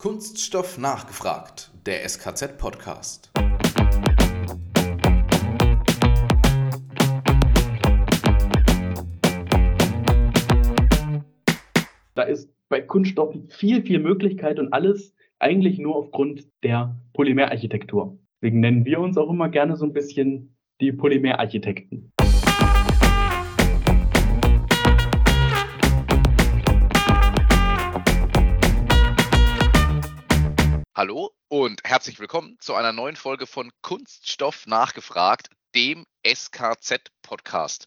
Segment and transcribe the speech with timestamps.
[0.00, 3.32] Kunststoff nachgefragt, der SKZ-Podcast.
[12.14, 18.16] Da ist bei Kunststoffen viel, viel Möglichkeit und alles eigentlich nur aufgrund der Polymerarchitektur.
[18.40, 22.12] Deswegen nennen wir uns auch immer gerne so ein bisschen die Polymerarchitekten.
[30.98, 37.86] Hallo und herzlich willkommen zu einer neuen Folge von Kunststoff nachgefragt, dem SKZ-Podcast.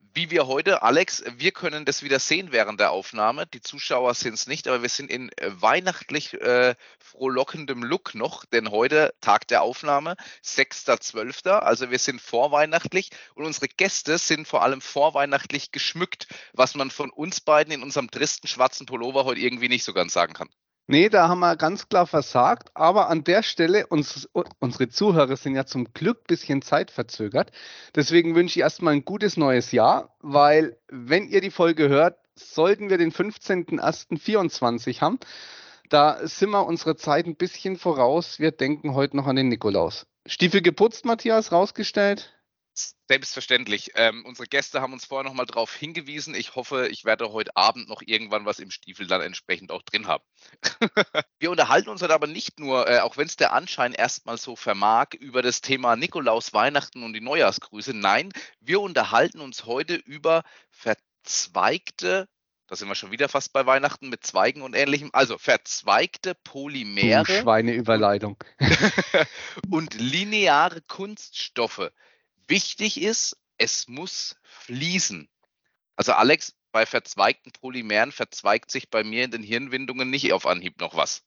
[0.00, 3.46] Wie wir heute, Alex, wir können das wieder sehen während der Aufnahme.
[3.46, 8.72] Die Zuschauer sind es nicht, aber wir sind in weihnachtlich äh, frohlockendem Look noch, denn
[8.72, 14.80] heute Tag der Aufnahme, 6.12., also wir sind vorweihnachtlich und unsere Gäste sind vor allem
[14.80, 19.84] vorweihnachtlich geschmückt, was man von uns beiden in unserem tristen schwarzen Pullover heute irgendwie nicht
[19.84, 20.50] so ganz sagen kann.
[20.90, 22.70] Nee, da haben wir ganz klar versagt.
[22.72, 24.26] Aber an der Stelle, uns,
[24.58, 27.52] unsere Zuhörer sind ja zum Glück ein bisschen zeitverzögert.
[27.94, 32.88] Deswegen wünsche ich erstmal ein gutes neues Jahr, weil wenn ihr die Folge hört, sollten
[32.88, 35.18] wir den 15.01.24 haben.
[35.90, 38.38] Da sind wir unsere Zeit ein bisschen voraus.
[38.38, 40.06] Wir denken heute noch an den Nikolaus.
[40.26, 42.37] Stiefel geputzt, Matthias, rausgestellt?
[43.08, 43.92] Selbstverständlich.
[43.94, 46.34] Ähm, unsere Gäste haben uns vorher nochmal darauf hingewiesen.
[46.34, 50.06] Ich hoffe, ich werde heute Abend noch irgendwann was im Stiefel dann entsprechend auch drin
[50.06, 50.24] haben.
[51.38, 54.56] wir unterhalten uns heute aber nicht nur, äh, auch wenn es der Anschein erstmal so
[54.56, 57.94] vermag, über das Thema Nikolaus, Weihnachten und die Neujahrsgrüße.
[57.94, 62.28] Nein, wir unterhalten uns heute über verzweigte
[62.68, 65.08] da sind wir schon wieder fast bei Weihnachten mit Zweigen und ähnlichem.
[65.14, 67.40] Also verzweigte Polymere.
[67.40, 68.36] Schweineüberleitung.
[69.70, 71.90] und lineare Kunststoffe
[72.48, 75.28] wichtig ist, es muss fließen.
[75.96, 80.80] Also Alex, bei verzweigten Polymeren verzweigt sich bei mir in den Hirnwindungen nicht auf Anhieb
[80.80, 81.24] noch was.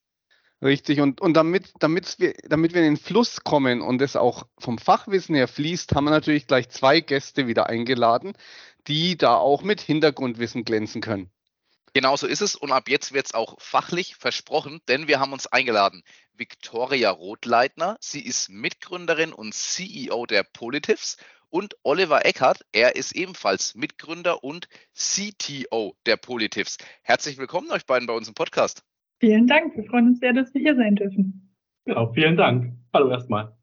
[0.64, 4.46] Richtig, und, und damit, damit, wir, damit wir in den Fluss kommen und es auch
[4.60, 8.34] vom Fachwissen her fließt, haben wir natürlich gleich zwei Gäste wieder eingeladen,
[8.88, 11.32] die da auch mit Hintergrundwissen glänzen können.
[11.94, 15.34] Genau so ist es und ab jetzt wird es auch fachlich versprochen, denn wir haben
[15.34, 16.04] uns eingeladen.
[16.34, 21.18] Viktoria Rothleitner, sie ist Mitgründerin und CEO der Politivs
[21.50, 26.78] und Oliver Eckert, er ist ebenfalls Mitgründer und CTO der Politivs.
[27.04, 28.86] Herzlich willkommen euch beiden bei uns im Podcast.
[29.20, 31.54] Vielen Dank, wir freuen uns sehr, dass wir hier sein dürfen.
[31.84, 32.74] Genau, vielen Dank.
[32.94, 33.54] Hallo erstmal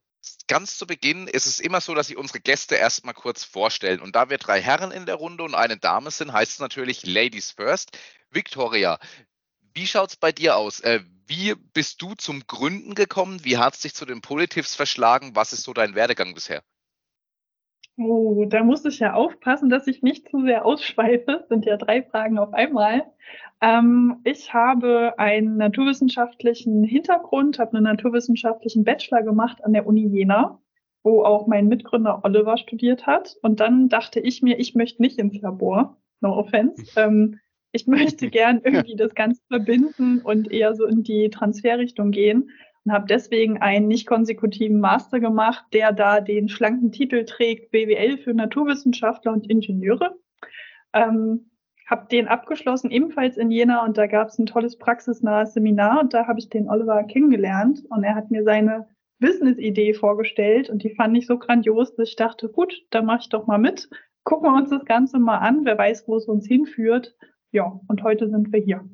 [0.49, 4.01] ganz zu Beginn ist es immer so, dass sich unsere Gäste erstmal kurz vorstellen.
[4.01, 7.07] Und da wir drei Herren in der Runde und eine Dame sind, heißt es natürlich
[7.07, 7.97] Ladies First.
[8.31, 8.99] Victoria,
[9.75, 10.81] wie schaut es bei dir aus?
[10.81, 13.45] Äh, wie bist du zum Gründen gekommen?
[13.45, 15.37] Wie hat es dich zu den Politivs verschlagen?
[15.37, 16.63] Was ist so dein Werdegang bisher?
[17.99, 21.45] Oh, da muss ich ja aufpassen, dass ich nicht zu sehr ausschweife.
[21.49, 23.03] Sind ja drei Fragen auf einmal.
[23.61, 30.61] Ähm, ich habe einen naturwissenschaftlichen Hintergrund, habe einen naturwissenschaftlichen Bachelor gemacht an der Uni Jena,
[31.03, 33.37] wo auch mein Mitgründer Oliver studiert hat.
[33.43, 35.97] Und dann dachte ich mir, ich möchte nicht ins Labor.
[36.21, 36.85] No offense.
[36.97, 37.41] Ähm,
[37.73, 42.51] ich möchte gern irgendwie das Ganze verbinden und eher so in die Transferrichtung gehen
[42.85, 48.19] und habe deswegen einen nicht konsekutiven Master gemacht, der da den schlanken Titel trägt BWL
[48.19, 50.17] für Naturwissenschaftler und Ingenieure.
[50.93, 51.51] Ähm,
[51.89, 56.13] habe den abgeschlossen, ebenfalls in Jena und da gab es ein tolles praxisnahes Seminar und
[56.13, 58.89] da habe ich den Oliver kennengelernt und er hat mir seine
[59.21, 63.29] Business-Idee vorgestellt und die fand ich so grandios, dass ich dachte, gut, da mache ich
[63.31, 63.89] doch mal mit.
[64.25, 67.17] Gucken wir uns das Ganze mal an, wer weiß, wo es uns hinführt.
[67.51, 68.85] Ja, und heute sind wir hier.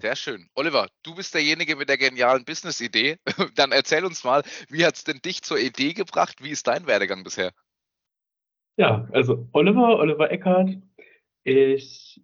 [0.00, 0.46] Sehr schön.
[0.54, 3.16] Oliver, du bist derjenige mit der genialen Business-Idee.
[3.56, 6.36] Dann erzähl uns mal, wie hat es denn dich zur Idee gebracht?
[6.40, 7.52] Wie ist dein Werdegang bisher?
[8.76, 10.78] Ja, also Oliver, Oliver Eckhardt,
[11.42, 12.22] ich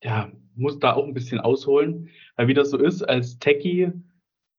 [0.00, 3.90] ja, muss da auch ein bisschen ausholen, weil wie das so ist, als Techie,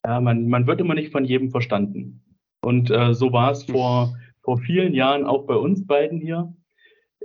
[0.05, 2.21] ja, man, man wird immer nicht von jedem verstanden.
[2.61, 6.53] Und äh, so war es vor, vor vielen Jahren auch bei uns beiden hier.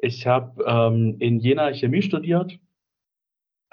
[0.01, 2.61] Ich habe ähm, in Jena Chemie studiert,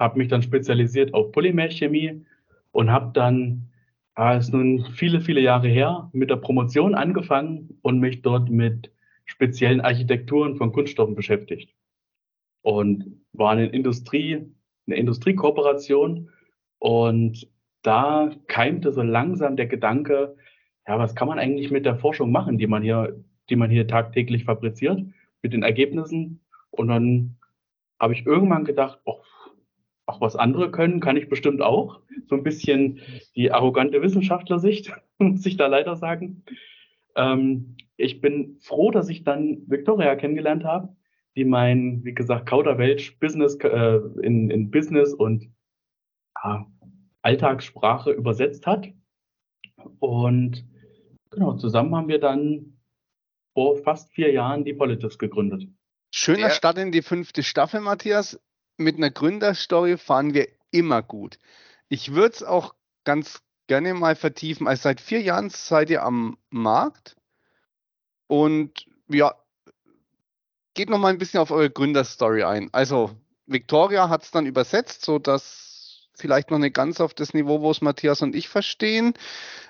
[0.01, 2.25] habe mich dann spezialisiert auf Polymerchemie
[2.71, 3.69] und habe dann,
[4.15, 8.91] ah, ist nun viele, viele Jahre her, mit der Promotion angefangen und mich dort mit
[9.25, 11.73] speziellen Architekturen von Kunststoffen beschäftigt.
[12.61, 14.45] Und war eine Industrie,
[14.87, 16.29] eine Industriekooperation
[16.79, 17.47] und
[17.83, 20.35] da keimte so langsam der Gedanke,
[20.87, 23.87] ja, was kann man eigentlich mit der Forschung machen, die man hier, die man hier
[23.87, 25.05] tagtäglich fabriziert?
[25.41, 26.41] mit den Ergebnissen.
[26.69, 27.37] Und dann
[27.99, 29.21] habe ich irgendwann gedacht, oh,
[30.11, 32.01] auch was andere können, kann ich bestimmt auch.
[32.27, 32.99] So ein bisschen
[33.35, 36.43] die arrogante Wissenschaftlersicht, muss ich da leider sagen.
[37.15, 40.95] Ähm, ich bin froh, dass ich dann Victoria kennengelernt habe,
[41.35, 45.49] die mein, wie gesagt, Kauderwelsch Business äh, in, in Business und
[46.43, 46.65] ja,
[47.21, 48.89] Alltagssprache übersetzt hat.
[49.99, 50.65] Und
[51.29, 52.77] genau, zusammen haben wir dann
[53.53, 55.67] vor fast vier Jahren die Politics gegründet.
[56.13, 58.39] Schöner Der- Start in die fünfte Staffel, Matthias.
[58.77, 61.37] Mit einer Gründerstory fahren wir immer gut.
[61.89, 62.73] Ich würde es auch
[63.03, 64.67] ganz gerne mal vertiefen.
[64.67, 67.15] Also seit vier Jahren seid ihr am Markt
[68.27, 69.35] und ja,
[70.73, 72.69] geht noch mal ein bisschen auf eure Gründerstory ein.
[72.71, 73.11] Also
[73.45, 77.71] Victoria hat es dann übersetzt, so dass vielleicht noch nicht ganz auf das Niveau, wo
[77.71, 79.13] es Matthias und ich verstehen,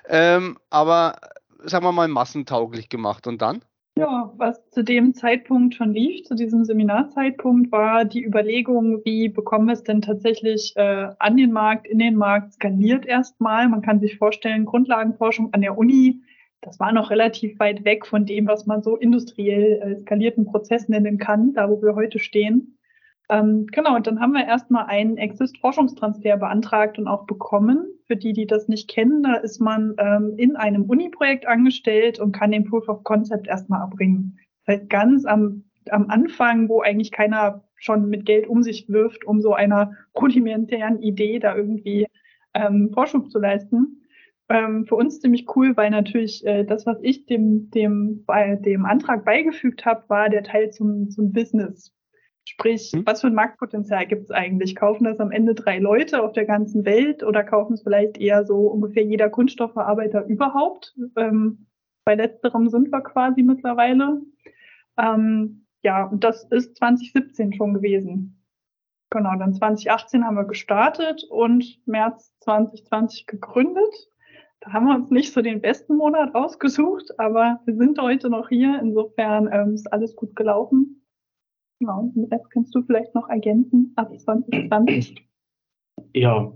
[0.06, 1.18] ähm, aber
[1.64, 3.26] sagen wir mal massentauglich gemacht.
[3.26, 3.64] Und dann?
[3.98, 9.66] Ja, was zu dem Zeitpunkt schon lief, zu diesem Seminarzeitpunkt, war die Überlegung, wie bekommen
[9.66, 13.68] wir es denn tatsächlich äh, an den Markt, in den Markt, skaliert erstmal.
[13.68, 16.22] Man kann sich vorstellen, Grundlagenforschung an der Uni,
[16.62, 20.88] das war noch relativ weit weg von dem, was man so industriell äh, skalierten Prozess
[20.88, 22.78] nennen kann, da wo wir heute stehen.
[23.28, 27.86] Ähm, genau, und dann haben wir erstmal einen Exist-Forschungstransfer beantragt und auch bekommen.
[28.06, 32.32] Für die, die das nicht kennen, da ist man ähm, in einem Uni-Projekt angestellt und
[32.32, 34.38] kann den Proof of Concept erstmal erbringen.
[34.66, 39.24] Das heißt, ganz am, am Anfang, wo eigentlich keiner schon mit Geld um sich wirft,
[39.24, 42.06] um so einer rudimentären Idee da irgendwie
[42.54, 44.02] ähm, Vorschub zu leisten.
[44.48, 48.84] Ähm, für uns ziemlich cool, weil natürlich äh, das, was ich dem, dem, bei dem
[48.84, 51.92] Antrag beigefügt habe, war der Teil zum, zum Business.
[52.44, 53.06] Sprich, Hm.
[53.06, 54.74] was für ein Marktpotenzial gibt es eigentlich?
[54.76, 58.44] Kaufen das am Ende drei Leute auf der ganzen Welt oder kaufen es vielleicht eher
[58.44, 60.94] so ungefähr jeder Kunststoffverarbeiter überhaupt?
[61.16, 61.66] Ähm,
[62.04, 64.20] bei letzterem sind wir quasi mittlerweile.
[64.98, 68.42] Ähm, ja, und das ist 2017 schon gewesen.
[69.10, 74.10] Genau, dann 2018 haben wir gestartet und März 2020 gegründet.
[74.60, 78.48] Da haben wir uns nicht so den besten Monat ausgesucht, aber wir sind heute noch
[78.48, 78.78] hier.
[78.80, 81.01] Insofern ähm, ist alles gut gelaufen.
[81.82, 85.26] Genau, und den Rest kannst du vielleicht noch ergänzen ab 2020.
[86.14, 86.52] Ja,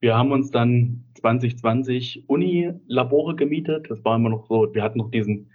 [0.00, 3.90] wir haben uns dann 2020 Uni-Labore gemietet.
[3.90, 5.50] Das war immer noch so, wir hatten noch diesen,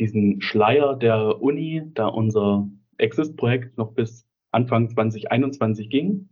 [0.00, 2.68] diesen Schleier der Uni, da unser
[2.98, 6.28] Exist-Projekt noch bis Anfang 2021 ging.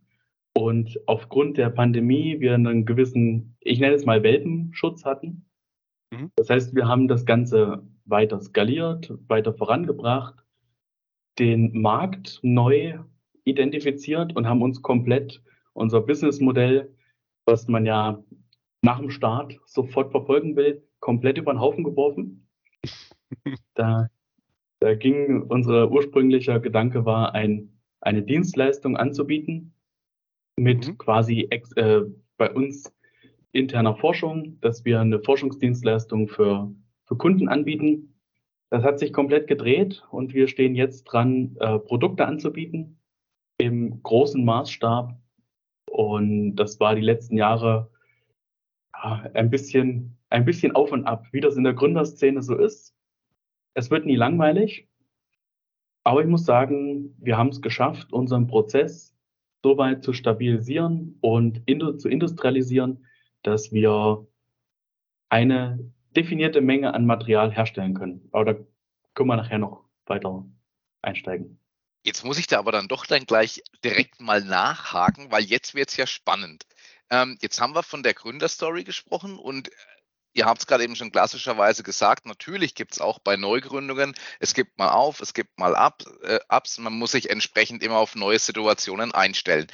[0.56, 5.46] Und aufgrund der Pandemie wir einen gewissen, ich nenne es mal Welpenschutz hatten.
[6.12, 6.32] Mhm.
[6.34, 10.44] Das heißt, wir haben das Ganze weiter skaliert, weiter vorangebracht,
[11.38, 12.98] den Markt neu
[13.44, 15.42] identifiziert und haben uns komplett
[15.72, 16.94] unser Businessmodell,
[17.46, 18.22] was man ja
[18.82, 22.48] nach dem Start sofort verfolgen will, komplett über den Haufen geworfen.
[23.74, 24.08] Da,
[24.80, 29.72] da ging unser ursprünglicher Gedanke war, ein, eine Dienstleistung anzubieten
[30.58, 30.98] mit Mhm.
[30.98, 32.02] quasi ex, äh,
[32.36, 32.92] bei uns
[33.52, 36.74] interner Forschung, dass wir eine Forschungsdienstleistung für,
[37.06, 38.14] für Kunden anbieten.
[38.70, 42.98] Das hat sich komplett gedreht und wir stehen jetzt dran, äh, Produkte anzubieten
[43.58, 45.18] im großen Maßstab.
[45.90, 47.90] Und das war die letzten Jahre
[48.92, 52.94] ja, ein bisschen, ein bisschen auf und ab, wie das in der Gründerszene so ist.
[53.74, 54.88] Es wird nie langweilig.
[56.04, 59.14] Aber ich muss sagen, wir haben es geschafft, unseren Prozess
[59.62, 61.62] so weit zu stabilisieren und
[61.98, 63.04] zu industrialisieren,
[63.42, 64.26] dass wir
[65.28, 68.28] eine definierte Menge an Material herstellen können.
[68.32, 68.58] Aber da
[69.14, 70.44] können wir nachher noch weiter
[71.00, 71.60] einsteigen.
[72.02, 75.90] Jetzt muss ich da aber dann doch dann gleich direkt mal nachhaken, weil jetzt wird
[75.90, 76.66] es ja spannend.
[77.10, 79.70] Ähm, jetzt haben wir von der Gründerstory gesprochen und
[80.32, 84.54] ihr habt es gerade eben schon klassischerweise gesagt, natürlich gibt es auch bei Neugründungen, es
[84.54, 88.14] gibt mal auf, es gibt mal ab, äh, Ups, man muss sich entsprechend immer auf
[88.14, 89.66] neue Situationen einstellen.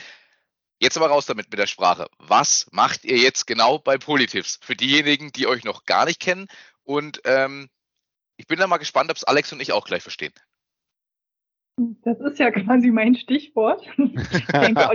[0.85, 2.09] Jetzt aber raus damit mit der Sprache.
[2.19, 4.61] Was macht ihr jetzt genau bei Polytips?
[4.63, 6.47] Für diejenigen, die euch noch gar nicht kennen
[6.83, 7.71] und ähm,
[8.37, 10.35] ich bin da mal gespannt, ob es Alex und ich auch gleich verstehen.
[12.03, 13.83] Das ist ja quasi mein Stichwort.
[13.97, 14.91] Ich denke,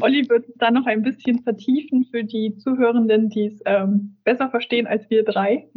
[0.00, 4.50] Olli, wird es da noch ein bisschen vertiefen für die Zuhörenden, die es ähm, besser
[4.50, 5.70] verstehen als wir drei.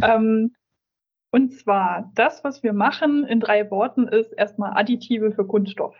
[0.00, 0.54] Ähm,
[1.32, 5.96] und zwar, das, was wir machen in drei Worten, ist erstmal Additive für Kunststoff.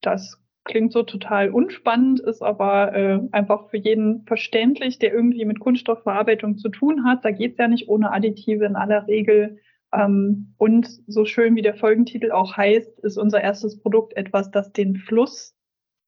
[0.00, 5.60] Das klingt so total unspannend, ist aber äh, einfach für jeden verständlich, der irgendwie mit
[5.60, 7.24] Kunststoffverarbeitung zu tun hat.
[7.24, 9.58] Da geht es ja nicht ohne Additive in aller Regel.
[9.92, 14.72] Ähm, und so schön wie der Folgentitel auch heißt, ist unser erstes Produkt etwas, das
[14.72, 15.56] den Fluss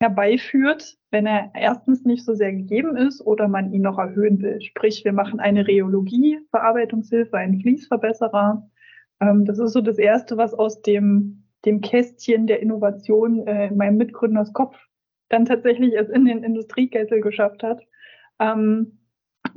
[0.00, 4.60] herbeiführt, wenn er erstens nicht so sehr gegeben ist oder man ihn noch erhöhen will.
[4.60, 8.68] Sprich, wir machen eine Rheologie, Verarbeitungshilfe, einen Fließverbesserer.
[9.20, 13.76] Ähm, das ist so das Erste, was aus dem, dem Kästchen der Innovation äh, in
[13.76, 14.76] meinem Mitgründers Kopf
[15.32, 17.80] dann tatsächlich es in den Industriekessel geschafft hat.
[18.38, 18.98] Ähm,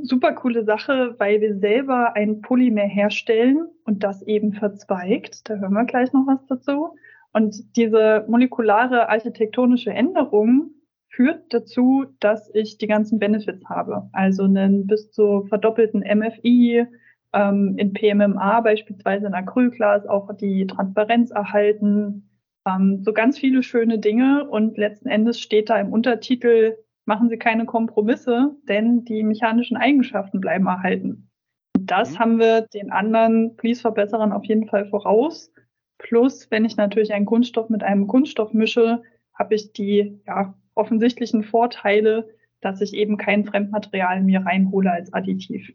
[0.01, 5.49] super coole Sache, weil wir selber ein Polymer herstellen und das eben verzweigt.
[5.49, 6.95] Da hören wir gleich noch was dazu.
[7.33, 10.71] Und diese molekulare architektonische Änderung
[11.09, 14.09] führt dazu, dass ich die ganzen Benefits habe.
[14.13, 16.87] Also einen bis zu verdoppelten MFI,
[17.35, 22.29] ähm, in PMMA beispielsweise in Acrylglas auch die Transparenz erhalten.
[22.65, 27.37] Ähm, so ganz viele schöne Dinge und letzten Endes steht da im Untertitel, machen Sie
[27.37, 31.29] keine Kompromisse, denn die mechanischen Eigenschaften bleiben erhalten.
[31.77, 32.19] Das mhm.
[32.19, 35.51] haben wir den anderen Fließverbesserern auf jeden Fall voraus.
[35.97, 41.43] Plus, wenn ich natürlich einen Kunststoff mit einem Kunststoff mische, habe ich die ja, offensichtlichen
[41.43, 42.29] Vorteile,
[42.61, 45.73] dass ich eben kein Fremdmaterial mir reinhole als Additiv.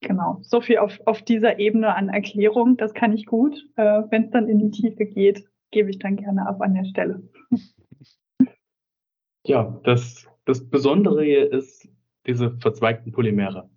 [0.00, 3.68] Genau, so viel auf, auf dieser Ebene an Erklärung, das kann ich gut.
[3.76, 6.84] Äh, Wenn es dann in die Tiefe geht, gebe ich dann gerne ab an der
[6.84, 7.22] Stelle.
[9.46, 11.88] Ja, das, das Besondere hier ist
[12.26, 13.70] diese verzweigten Polymere.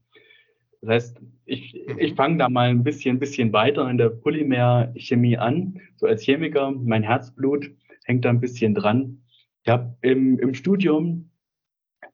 [0.81, 2.15] Das heißt, ich, ich mhm.
[2.15, 5.79] fange da mal ein bisschen, bisschen weiter in der Polymerchemie an.
[5.95, 7.71] So als Chemiker, mein Herzblut
[8.03, 9.23] hängt da ein bisschen dran.
[9.63, 11.31] Ich habe im, im Studium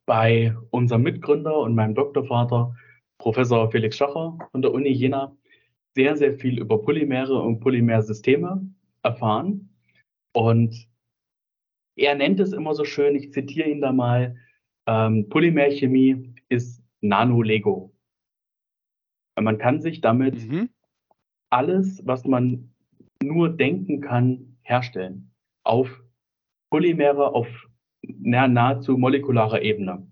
[0.06, 2.76] bei unserem Mitgründer und meinem Doktorvater
[3.20, 5.36] Professor Felix Schacher von der Uni Jena
[5.96, 8.66] sehr, sehr viel über Polymere und Polymersysteme
[9.04, 9.70] erfahren.
[10.34, 10.88] Und
[11.96, 14.38] er nennt es immer so schön, ich zitiere ihn da mal,
[14.88, 17.94] ähm, Polymerchemie ist Nano-Lego.
[19.40, 20.70] Man kann sich damit mhm.
[21.50, 22.74] alles, was man
[23.22, 25.32] nur denken kann, herstellen.
[25.64, 26.02] Auf
[26.70, 27.48] Polymere auf
[28.02, 30.08] nahezu molekularer Ebene.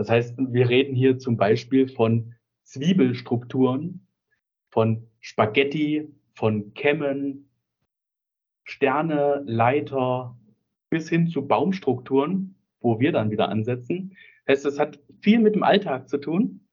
[0.00, 4.06] Das heißt, wir reden hier zum Beispiel von Zwiebelstrukturen,
[4.70, 7.50] von Spaghetti, von Kämmen,
[8.64, 10.38] Sterne, Leiter
[10.88, 14.16] bis hin zu Baumstrukturen, wo wir dann wieder ansetzen.
[14.46, 16.66] Das heißt, es hat viel mit dem Alltag zu tun.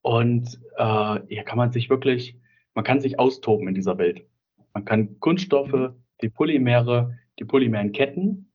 [0.00, 2.36] Und äh, hier kann man sich wirklich,
[2.74, 4.26] man kann sich austoben in dieser Welt.
[4.74, 8.50] Man kann Kunststoffe, die Polymere, die polymeren Ketten,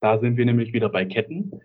[0.00, 1.62] da sind wir nämlich wieder bei Ketten,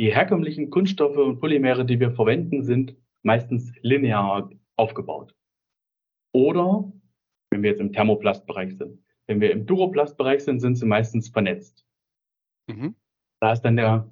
[0.00, 5.34] die herkömmlichen Kunststoffe und Polymere, die wir verwenden, sind meistens linear aufgebaut.
[6.32, 6.90] Oder,
[7.50, 11.84] wenn wir jetzt im Thermoplastbereich sind, wenn wir im Duroplastbereich sind, sind sie meistens vernetzt.
[12.66, 12.94] Mhm.
[13.40, 14.10] Da ist dann der,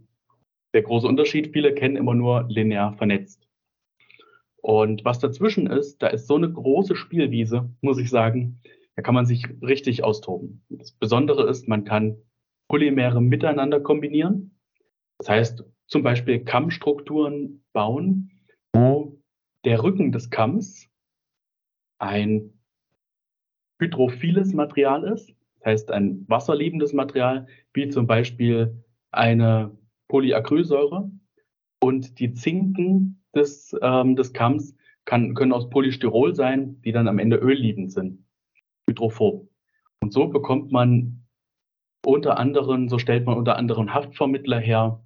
[0.74, 1.54] der große Unterschied.
[1.54, 3.48] Viele kennen immer nur linear vernetzt.
[4.60, 8.60] Und was dazwischen ist, da ist so eine große Spielwiese, muss ich sagen,
[8.94, 10.66] da kann man sich richtig austoben.
[10.68, 12.18] Das Besondere ist, man kann
[12.68, 14.54] Polymere miteinander kombinieren.
[15.16, 18.30] Das heißt, zum Beispiel Kammstrukturen bauen,
[18.72, 19.18] wo
[19.64, 20.88] der Rücken des Kamms
[21.98, 22.52] ein
[23.80, 29.76] hydrophiles Material ist, das heißt ein wasserliebendes Material, wie zum Beispiel eine
[30.08, 31.10] Polyacrylsäure.
[31.80, 37.18] Und die Zinken des, ähm, des Kamms kann, können aus Polystyrol sein, die dann am
[37.18, 38.24] Ende ölliebend sind,
[38.88, 39.48] hydrophob.
[40.00, 41.24] Und so bekommt man
[42.04, 45.02] unter anderem, so stellt man unter anderem Haftvermittler her,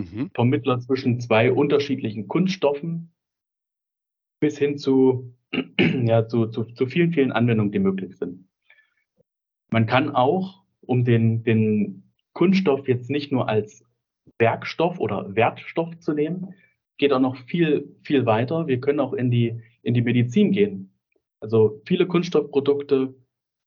[0.00, 0.30] mhm.
[0.34, 3.12] Vermittler zwischen zwei unterschiedlichen Kunststoffen
[4.40, 5.34] bis hin zu,
[5.80, 8.48] ja, zu, zu, zu vielen, vielen Anwendungen, die möglich sind.
[9.70, 13.84] Man kann auch, um den, den Kunststoff jetzt nicht nur als
[14.38, 16.54] Werkstoff oder Wertstoff zu nehmen,
[16.98, 18.66] geht auch noch viel, viel weiter.
[18.66, 20.92] Wir können auch in die, in die Medizin gehen.
[21.40, 23.14] Also viele Kunststoffprodukte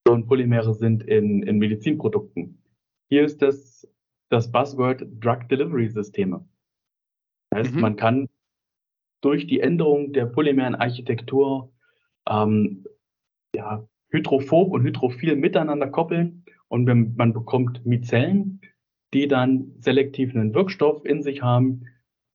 [0.08, 2.62] und Polymere sind in, in Medizinprodukten.
[3.08, 3.88] Hier ist das
[4.34, 6.44] das Buzzword Drug Delivery Systeme.
[7.50, 7.80] Das heißt, mhm.
[7.80, 8.28] man kann
[9.20, 11.72] durch die Änderung der polymeren Architektur
[12.28, 12.84] ähm,
[13.54, 18.60] ja, hydrophob und hydrophil miteinander koppeln und man bekommt Mizellen,
[19.12, 21.86] die dann selektiv einen Wirkstoff in sich haben,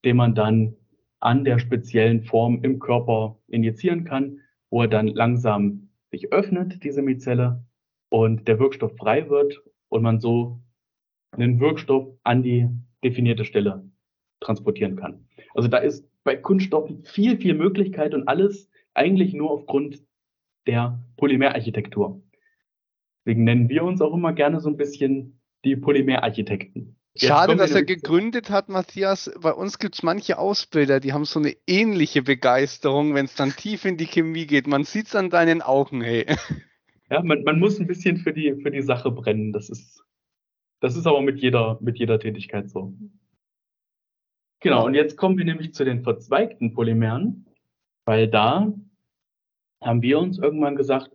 [0.06, 0.76] den man dann
[1.20, 4.40] an der speziellen Form im Körper injizieren kann,
[4.70, 7.66] wo er dann langsam sich öffnet, diese Mizelle,
[8.10, 10.62] und der Wirkstoff frei wird und man so
[11.32, 12.68] einen Wirkstoff an die
[13.04, 13.90] definierte Stelle
[14.40, 15.28] transportieren kann.
[15.54, 20.04] Also da ist bei Kunststoffen viel, viel Möglichkeit und alles eigentlich nur aufgrund
[20.68, 22.22] der Polymerarchitektur.
[23.26, 26.96] Deswegen nennen wir uns auch immer gerne so ein bisschen die Polymerarchitekten.
[27.16, 29.32] Schade, dass er gegründet hat, Matthias.
[29.42, 33.52] Bei uns gibt es manche Ausbilder, die haben so eine ähnliche Begeisterung, wenn es dann
[33.52, 34.68] tief in die Chemie geht.
[34.68, 36.26] Man sieht es an deinen Augen, hey.
[37.10, 39.52] Ja, man, man muss ein bisschen für die, für die Sache brennen.
[39.52, 40.04] Das ist,
[40.80, 42.94] das ist aber mit jeder, mit jeder Tätigkeit so.
[44.62, 47.46] Genau, und jetzt kommen wir nämlich zu den verzweigten Polymeren,
[48.06, 48.74] weil da
[49.82, 51.12] haben wir uns irgendwann gesagt,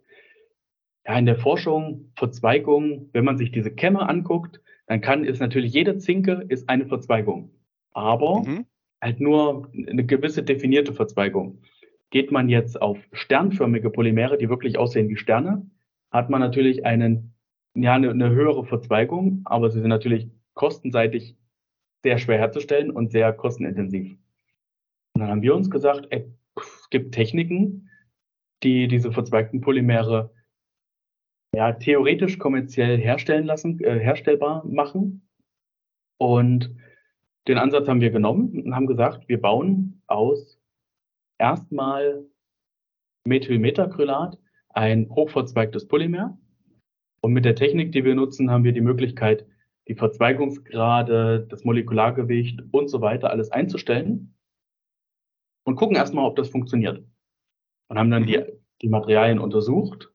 [1.06, 5.72] ja, in der Forschung, Verzweigung, wenn man sich diese Kämme anguckt, dann kann, ist natürlich
[5.72, 7.50] jede Zinke ist eine Verzweigung.
[7.92, 8.66] Aber mhm.
[9.02, 11.60] halt nur eine gewisse definierte Verzweigung.
[12.10, 15.68] Geht man jetzt auf sternförmige Polymere, die wirklich aussehen wie Sterne,
[16.10, 17.33] hat man natürlich einen
[17.74, 21.36] ja eine, eine höhere Verzweigung, aber sie sind natürlich kostenseitig
[22.02, 24.16] sehr schwer herzustellen und sehr kostenintensiv.
[25.14, 27.90] Und dann haben wir uns gesagt, ey, es gibt Techniken,
[28.62, 30.32] die diese verzweigten Polymere
[31.54, 35.28] ja, theoretisch kommerziell herstellen lassen, äh, herstellbar machen.
[36.18, 36.74] Und
[37.46, 40.58] den Ansatz haben wir genommen und haben gesagt, wir bauen aus
[41.38, 42.24] erstmal
[43.24, 44.38] Methylmetacrylat
[44.70, 46.36] ein hochverzweigtes Polymer.
[47.24, 49.46] Und mit der Technik, die wir nutzen, haben wir die Möglichkeit,
[49.88, 54.36] die Verzweigungsgrade, das Molekulargewicht und so weiter alles einzustellen
[55.64, 57.02] und gucken erstmal, ob das funktioniert.
[57.88, 58.44] Und haben dann die, mhm.
[58.82, 60.12] die Materialien untersucht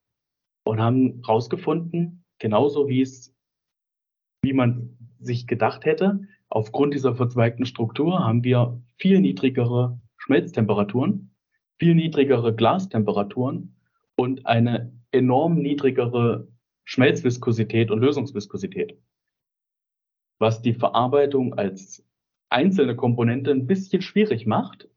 [0.64, 3.36] und haben herausgefunden, genauso wie es,
[4.44, 11.34] wie man sich gedacht hätte, aufgrund dieser verzweigten Struktur haben wir viel niedrigere Schmelztemperaturen,
[11.80, 13.76] viel niedrigere Glastemperaturen
[14.16, 16.48] und eine enorm niedrigere
[16.90, 18.98] Schmelzviskosität und Lösungsviskosität.
[20.40, 22.04] Was die Verarbeitung als
[22.50, 24.90] einzelne Komponente ein bisschen schwierig macht.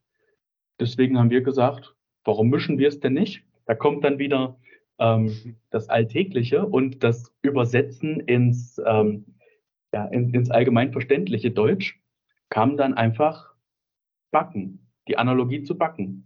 [0.80, 1.94] Deswegen haben wir gesagt,
[2.24, 3.44] warum mischen wir es denn nicht?
[3.66, 4.58] Da kommt dann wieder
[4.98, 9.26] ähm, das Alltägliche und das Übersetzen ins, ähm,
[9.92, 12.00] ja, in, ins allgemeinverständliche Deutsch
[12.48, 13.52] kam dann einfach
[14.30, 16.24] Backen, die Analogie zu Backen.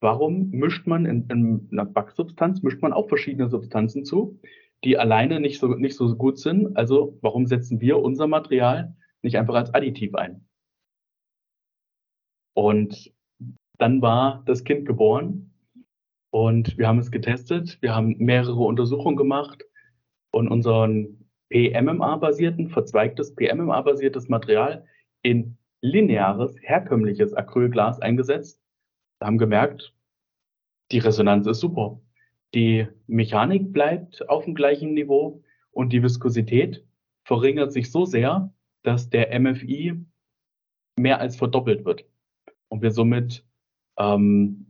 [0.00, 4.38] Warum mischt man in, in einer Backsubstanz, mischt man auch verschiedene Substanzen zu,
[4.84, 6.76] die alleine nicht so, nicht so gut sind?
[6.76, 10.46] Also warum setzen wir unser Material nicht einfach als Additiv ein?
[12.54, 13.12] Und
[13.78, 15.52] dann war das Kind geboren
[16.30, 17.78] und wir haben es getestet.
[17.80, 19.64] Wir haben mehrere Untersuchungen gemacht
[20.30, 24.86] und unseren PMMA-basierten, verzweigtes PMMA-basiertes Material
[25.22, 28.60] in lineares, herkömmliches Acrylglas eingesetzt.
[29.20, 29.94] Wir haben gemerkt,
[30.90, 32.00] die Resonanz ist super.
[32.54, 35.42] Die Mechanik bleibt auf dem gleichen Niveau
[35.72, 36.84] und die Viskosität
[37.24, 40.00] verringert sich so sehr, dass der MFI
[40.96, 42.04] mehr als verdoppelt wird
[42.68, 43.44] und wir somit
[43.98, 44.66] ähm,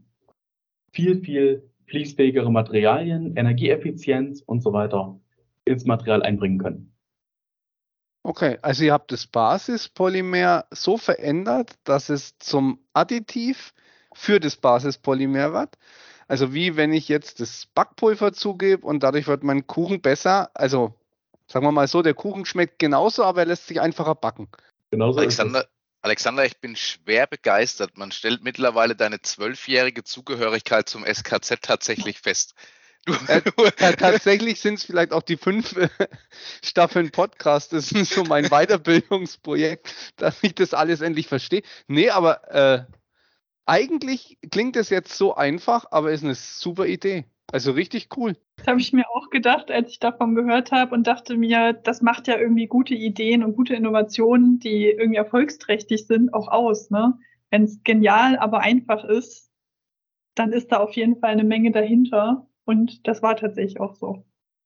[0.91, 5.19] viel, viel fließfähigere Materialien, Energieeffizienz und so weiter
[5.65, 6.91] ins Material einbringen können.
[8.23, 13.75] Okay, also ihr habt das Basispolymer so verändert, dass es zum Additiv
[14.13, 15.77] für das Basispolymer wird.
[16.27, 20.49] Also wie wenn ich jetzt das Backpulver zugebe und dadurch wird mein Kuchen besser.
[20.53, 20.93] Also
[21.47, 24.47] sagen wir mal so, der Kuchen schmeckt genauso, aber er lässt sich einfacher backen.
[24.91, 25.67] Genauso Alexander,
[26.01, 27.97] Alexander, ich bin schwer begeistert.
[27.97, 32.53] Man stellt mittlerweile deine zwölfjährige Zugehörigkeit zum SKZ tatsächlich fest.
[33.05, 33.41] Du, äh,
[33.95, 35.89] tatsächlich sind es vielleicht auch die fünf äh,
[36.63, 37.73] Staffeln Podcast.
[37.73, 41.61] Das ist so mein Weiterbildungsprojekt, dass ich das alles endlich verstehe.
[41.87, 42.85] Nee, aber äh,
[43.65, 47.25] eigentlich klingt es jetzt so einfach, aber ist eine super Idee.
[47.51, 48.35] Also richtig cool.
[48.57, 52.01] Das habe ich mir auch gedacht, als ich davon gehört habe und dachte mir, das
[52.01, 56.89] macht ja irgendwie gute Ideen und gute Innovationen, die irgendwie erfolgsträchtig sind, auch aus.
[56.89, 57.17] Ne?
[57.51, 59.51] Wenn es genial, aber einfach ist,
[60.33, 62.47] dann ist da auf jeden Fall eine Menge dahinter.
[62.65, 64.25] Und das war tatsächlich auch so.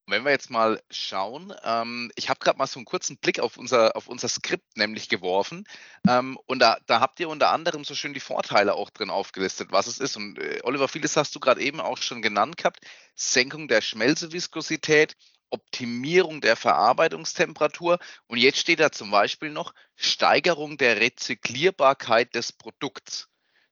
[0.10, 3.58] Wenn wir jetzt mal schauen, ähm, ich habe gerade mal so einen kurzen Blick auf
[3.58, 5.66] unser, auf unser Skript nämlich geworfen
[6.08, 9.72] ähm, und da, da habt ihr unter anderem so schön die Vorteile auch drin aufgelistet,
[9.72, 10.18] was es ist.
[10.18, 12.80] Und äh, Oliver, vieles hast du gerade eben auch schon genannt gehabt.
[13.16, 15.16] Senkung der Schmelzeviskosität,
[15.52, 23.30] Optimierung der Verarbeitungstemperatur und jetzt steht da zum Beispiel noch Steigerung der Rezyklierbarkeit des Produkts.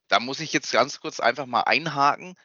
[0.08, 2.36] Da muss ich jetzt ganz kurz einfach mal einhaken.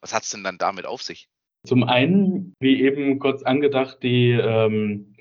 [0.00, 1.28] Was hat es denn dann damit auf sich?
[1.64, 5.14] Zum einen, wie eben kurz angedacht, die, ähm,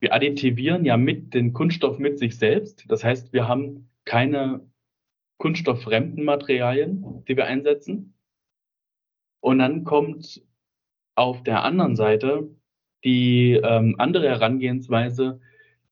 [0.00, 2.84] wir additivieren ja mit den Kunststoff mit sich selbst.
[2.88, 4.66] Das heißt, wir haben keine
[5.38, 8.14] kunststofffremden Materialien, die wir einsetzen.
[9.42, 10.42] Und dann kommt
[11.16, 12.48] auf der anderen Seite
[13.04, 15.40] die ähm, andere Herangehensweise,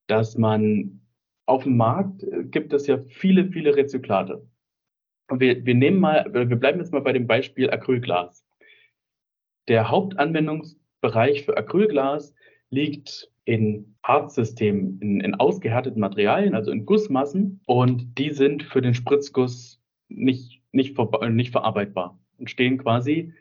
[0.06, 1.02] dass man
[1.46, 4.48] auf dem Markt äh, gibt es ja viele, viele Rezyklate.
[5.30, 8.44] Und wir, wir nehmen mal, wir bleiben jetzt mal bei dem Beispiel Acrylglas.
[9.72, 12.34] Der Hauptanwendungsbereich für Acrylglas
[12.68, 17.62] liegt in Harzsystemen, in, in ausgehärteten Materialien, also in Gussmassen.
[17.64, 19.80] Und die sind für den Spritzguss
[20.10, 23.32] nicht, nicht, ver, nicht verarbeitbar und stehen quasi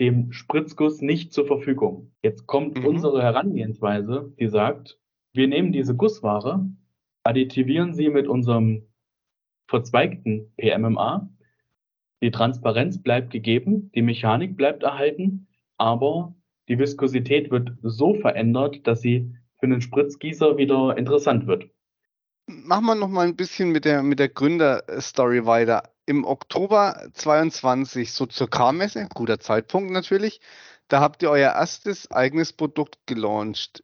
[0.00, 2.10] dem Spritzguss nicht zur Verfügung.
[2.24, 2.86] Jetzt kommt mhm.
[2.86, 4.98] unsere Herangehensweise, die sagt,
[5.34, 6.68] wir nehmen diese Gussware,
[7.22, 8.88] additivieren sie mit unserem
[9.68, 11.30] verzweigten PMMA
[12.22, 16.34] die Transparenz bleibt gegeben, die Mechanik bleibt erhalten, aber
[16.68, 21.64] die Viskosität wird so verändert, dass sie für einen Spritzgießer wieder interessant wird.
[22.46, 25.90] Machen wir noch mal ein bisschen mit der, mit der Gründerstory weiter.
[26.06, 30.40] Im Oktober 22, so zur K-Messe, guter Zeitpunkt natürlich,
[30.88, 33.82] Da habt ihr euer erstes eigenes Produkt gelauncht.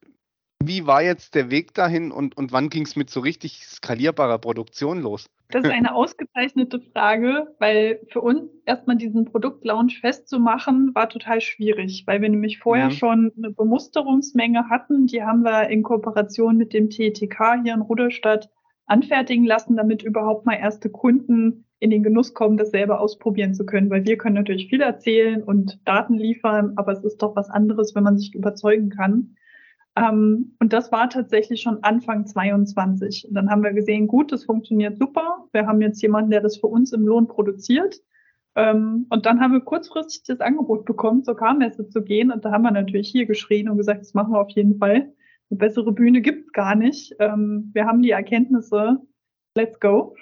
[0.62, 4.38] Wie war jetzt der Weg dahin und, und wann ging es mit so richtig skalierbarer
[4.38, 5.31] Produktion los?
[5.51, 12.03] Das ist eine ausgezeichnete Frage, weil für uns erstmal diesen Produktlaunch festzumachen, war total schwierig,
[12.07, 12.92] weil wir nämlich vorher mhm.
[12.92, 15.07] schon eine Bemusterungsmenge hatten.
[15.07, 18.51] Die haben wir in Kooperation mit dem TTK hier in Rudolstadt
[18.85, 23.64] anfertigen lassen, damit überhaupt mal erste Kunden in den Genuss kommen, das selber ausprobieren zu
[23.64, 23.88] können.
[23.88, 27.94] Weil wir können natürlich viel erzählen und Daten liefern, aber es ist doch was anderes,
[27.94, 29.37] wenn man sich überzeugen kann.
[29.98, 33.26] Ähm, und das war tatsächlich schon Anfang 22.
[33.28, 35.48] Und dann haben wir gesehen, gut, das funktioniert super.
[35.52, 37.96] Wir haben jetzt jemanden, der das für uns im Lohn produziert.
[38.54, 42.30] Ähm, und dann haben wir kurzfristig das Angebot bekommen, zur K-Messe zu gehen.
[42.30, 45.12] Und da haben wir natürlich hier geschrien und gesagt, das machen wir auf jeden Fall.
[45.50, 47.14] Eine bessere Bühne gibt's gar nicht.
[47.18, 49.00] Ähm, wir haben die Erkenntnisse.
[49.54, 50.14] Let's go.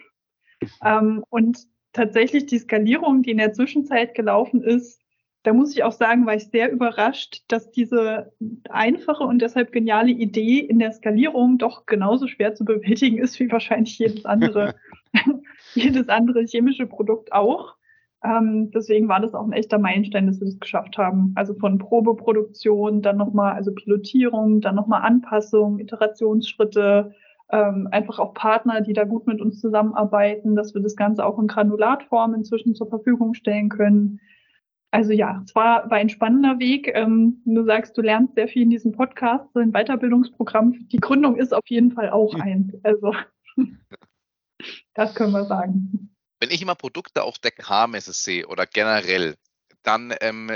[0.85, 1.59] Ähm, und
[1.93, 5.01] tatsächlich die Skalierung, die in der Zwischenzeit gelaufen ist,
[5.47, 8.33] da muss ich auch sagen, war ich sehr überrascht, dass diese
[8.69, 13.51] einfache und deshalb geniale Idee in der Skalierung doch genauso schwer zu bewältigen ist wie
[13.53, 14.75] wahrscheinlich jedes andere,
[15.75, 17.77] jedes andere chemische Produkt auch.
[18.25, 21.31] Ähm, deswegen war das auch ein echter Meilenstein, dass wir das geschafft haben.
[21.37, 27.15] Also von Probeproduktion, dann nochmal, also Pilotierung, dann nochmal Anpassung, Iterationsschritte,
[27.53, 31.39] ähm, einfach auch Partner, die da gut mit uns zusammenarbeiten, dass wir das Ganze auch
[31.39, 34.19] in Granulatform inzwischen zur Verfügung stellen können.
[34.91, 36.91] Also ja, es war, war ein spannender Weg.
[36.95, 40.89] Ähm, du sagst, du lernst sehr viel in diesem Podcast, so ein Weiterbildungsprogramm.
[40.89, 42.41] Die Gründung ist auf jeden Fall auch hm.
[42.41, 42.81] ein.
[42.83, 43.15] Also
[44.95, 46.11] das können wir sagen.
[46.41, 49.37] Wenn ich immer Produkte auf der K-Messe sehe oder generell,
[49.83, 50.53] dann ähm,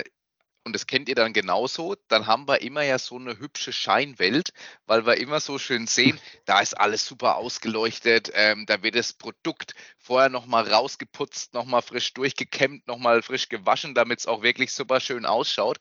[0.65, 4.53] und das kennt ihr dann genauso, dann haben wir immer ja so eine hübsche Scheinwelt,
[4.87, 9.13] weil wir immer so schön sehen, da ist alles super ausgeleuchtet, ähm, da wird das
[9.13, 15.01] Produkt vorher nochmal rausgeputzt, nochmal frisch durchgekämmt, nochmal frisch gewaschen, damit es auch wirklich super
[15.01, 15.79] schön ausschaut.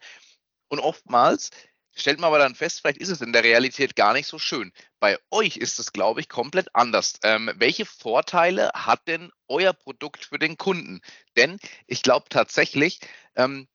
[0.69, 1.49] Und oftmals
[1.95, 4.71] stellt man aber dann fest, vielleicht ist es in der Realität gar nicht so schön.
[4.99, 7.15] Bei euch ist es, glaube ich, komplett anders.
[7.23, 11.01] Ähm, welche Vorteile hat denn euer Produkt für den Kunden?
[11.35, 12.99] Denn ich glaube tatsächlich,
[13.35, 13.67] ähm,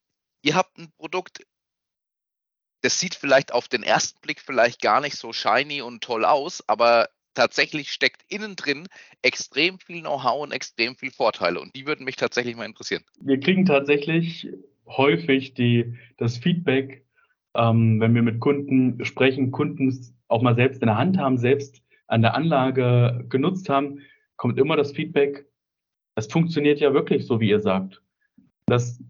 [0.45, 1.45] ihr habt ein Produkt,
[2.83, 6.63] das sieht vielleicht auf den ersten Blick vielleicht gar nicht so shiny und toll aus,
[6.69, 8.87] aber tatsächlich steckt innen drin
[9.23, 11.61] extrem viel Know-how und extrem viel Vorteile.
[11.61, 13.03] Und die würden mich tatsächlich mal interessieren.
[13.21, 14.49] Wir kriegen tatsächlich
[14.87, 17.05] häufig die, das Feedback,
[17.55, 21.83] ähm, wenn wir mit Kunden sprechen, Kunden auch mal selbst in der Hand haben, selbst
[22.07, 24.03] an der Anlage genutzt haben,
[24.37, 25.47] kommt immer das Feedback,
[26.15, 28.03] das funktioniert ja wirklich so, wie ihr sagt.
[28.67, 29.01] Das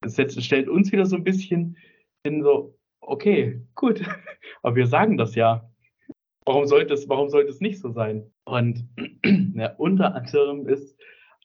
[0.00, 1.76] es jetzt stellt uns wieder so ein bisschen
[2.24, 4.02] in so, okay, gut,
[4.62, 5.68] aber wir sagen das ja.
[6.44, 8.30] Warum sollte es, warum sollte es nicht so sein?
[8.44, 8.88] Und
[9.54, 10.96] ja, unter anderem ist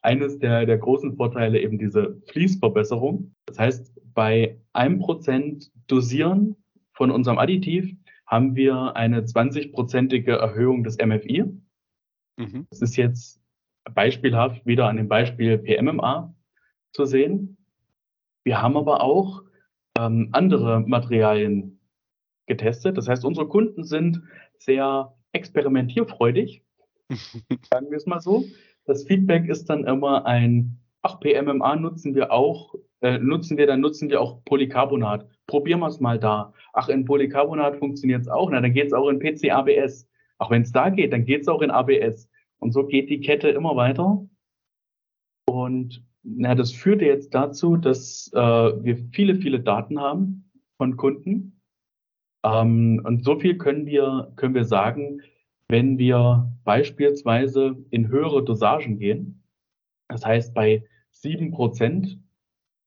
[0.02, 3.36] eines der, der großen Vorteile eben diese Fließverbesserung.
[3.46, 6.56] Das heißt, bei einem Prozent Dosieren
[6.94, 11.46] von unserem Additiv haben wir eine 20-prozentige Erhöhung des MFI.
[12.38, 12.68] Mhm.
[12.70, 13.40] Das ist jetzt
[13.94, 16.34] beispielhaft wieder an dem Beispiel PMMA
[16.94, 17.57] zu sehen.
[18.48, 19.44] Wir haben aber auch
[20.00, 21.82] ähm, andere Materialien
[22.46, 22.98] getestet.
[22.98, 24.22] Das heißt, unsere Kunden sind
[24.58, 26.64] sehr experimentierfreudig,
[27.10, 28.46] sagen wir es mal so.
[28.86, 33.82] Das Feedback ist dann immer ein, ach, PMMA nutzen wir auch, äh, nutzen wir, dann
[33.82, 35.28] nutzen wir auch Polycarbonat.
[35.48, 36.54] Probieren wir es mal da.
[36.72, 38.50] Ach, in Polycarbonat funktioniert es auch.
[38.50, 40.08] Na, dann geht es auch in PCABS.
[40.38, 42.30] Auch wenn es da geht, dann geht es auch in ABS.
[42.60, 44.26] Und so geht die Kette immer weiter.
[45.50, 51.62] Und na, das führte jetzt dazu, dass äh, wir viele, viele Daten haben von Kunden.
[52.44, 55.22] Ähm, und so viel können wir, können wir sagen,
[55.70, 59.44] wenn wir beispielsweise in höhere Dosagen gehen,
[60.10, 62.20] das heißt bei sieben Prozent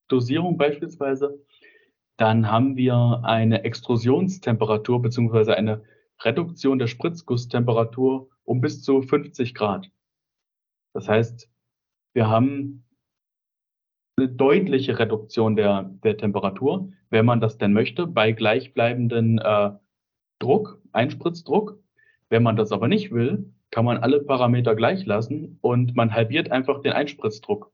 [0.09, 1.39] Dosierung beispielsweise,
[2.19, 5.83] dann haben wir eine Extrusionstemperatur beziehungsweise eine
[6.21, 9.91] Reduktion der Spritzgusstemperatur um bis zu 50 Grad.
[10.93, 11.49] Das heißt,
[12.13, 12.85] wir haben
[14.21, 19.71] eine deutliche Reduktion der, der Temperatur, wenn man das denn möchte, bei gleichbleibenden äh,
[20.39, 21.79] Druck, Einspritzdruck.
[22.29, 26.53] Wenn man das aber nicht will, kann man alle Parameter gleich lassen und man halbiert
[26.53, 27.73] einfach den Einspritzdruck.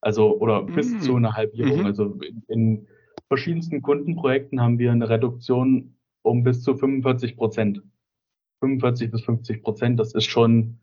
[0.00, 1.00] Also, oder bis mhm.
[1.00, 1.80] zu einer Halbierung.
[1.80, 1.86] Mhm.
[1.86, 2.88] Also in, in
[3.28, 7.82] verschiedensten Kundenprojekten haben wir eine Reduktion um bis zu 45 Prozent.
[8.60, 10.78] 45 bis 50 Prozent, das ist schon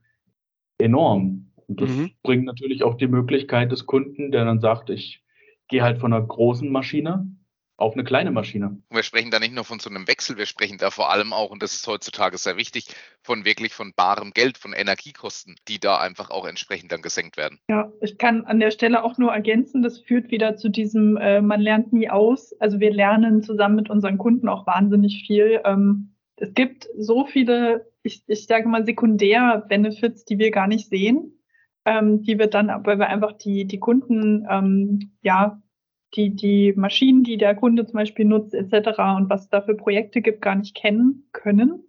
[0.77, 1.48] enorm.
[1.69, 2.11] Und das mhm.
[2.23, 5.23] bringt natürlich auch die Möglichkeit des Kunden, der dann sagt, ich
[5.67, 7.35] gehe halt von einer großen Maschine
[7.79, 8.67] auf eine kleine Maschine.
[8.89, 11.31] Und wir sprechen da nicht nur von so einem Wechsel, wir sprechen da vor allem
[11.31, 12.87] auch, und das ist heutzutage sehr wichtig,
[13.23, 17.59] von wirklich von barem Geld, von Energiekosten, die da einfach auch entsprechend dann gesenkt werden.
[17.69, 21.41] Ja, ich kann an der Stelle auch nur ergänzen, das führt wieder zu diesem, äh,
[21.41, 22.53] man lernt nie aus.
[22.59, 25.61] Also wir lernen zusammen mit unseren Kunden auch wahnsinnig viel.
[25.63, 31.38] Ähm, es gibt so viele, ich, ich sage mal, Sekundär-Benefits, die wir gar nicht sehen,
[31.85, 35.61] ähm, die wir dann, weil wir einfach die, die Kunden ähm, ja
[36.15, 38.99] die, die Maschinen, die der Kunde zum Beispiel nutzt, etc.
[39.17, 41.83] und was es da für Projekte gibt, gar nicht kennen können.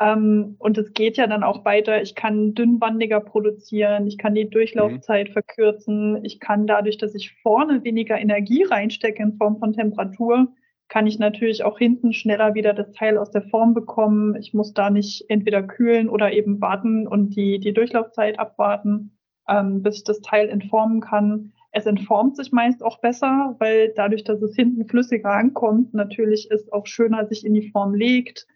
[0.00, 2.00] Ähm, und es geht ja dann auch weiter.
[2.00, 5.32] Ich kann dünnwandiger produzieren, ich kann die Durchlaufzeit mhm.
[5.32, 10.48] verkürzen, ich kann dadurch, dass ich vorne weniger Energie reinstecke in Form von Temperatur,
[10.88, 14.36] kann ich natürlich auch hinten schneller wieder das Teil aus der Form bekommen.
[14.36, 19.17] Ich muss da nicht entweder kühlen oder eben warten und die, die Durchlaufzeit abwarten,
[19.48, 21.52] ähm, bis ich das Teil entformen kann.
[21.72, 26.72] Es entformt sich meist auch besser, weil dadurch, dass es hinten flüssiger ankommt, natürlich ist
[26.72, 28.46] auch schöner sich in die Form legt.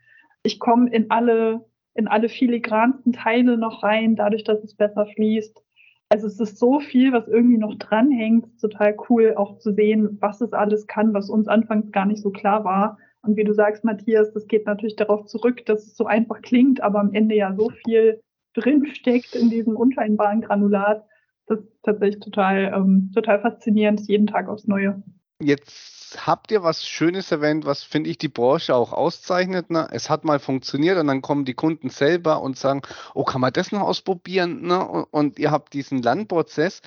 [0.42, 5.62] Ich komme in alle, in alle filigransten Teile noch rein, dadurch, dass es besser fließt.
[6.09, 8.61] Also es ist so viel, was irgendwie noch dranhängt.
[8.61, 12.31] Total cool auch zu sehen, was es alles kann, was uns anfangs gar nicht so
[12.31, 12.98] klar war.
[13.22, 16.83] Und wie du sagst, Matthias, das geht natürlich darauf zurück, dass es so einfach klingt,
[16.83, 18.20] aber am Ende ja so viel
[18.55, 21.05] drinsteckt in diesem unscheinbaren Granulat,
[21.47, 25.03] das ist tatsächlich total, ähm, total faszinierend, jeden Tag aufs Neue.
[25.41, 29.71] Jetzt habt ihr was Schönes erwähnt, was finde ich die Branche auch auszeichnet.
[29.71, 29.88] Ne?
[29.91, 32.83] Es hat mal funktioniert und dann kommen die Kunden selber und sagen,
[33.15, 34.62] oh, kann man das noch ausprobieren?
[34.62, 34.87] Ne?
[34.87, 36.81] Und, ihr habt diesen Lernprozess.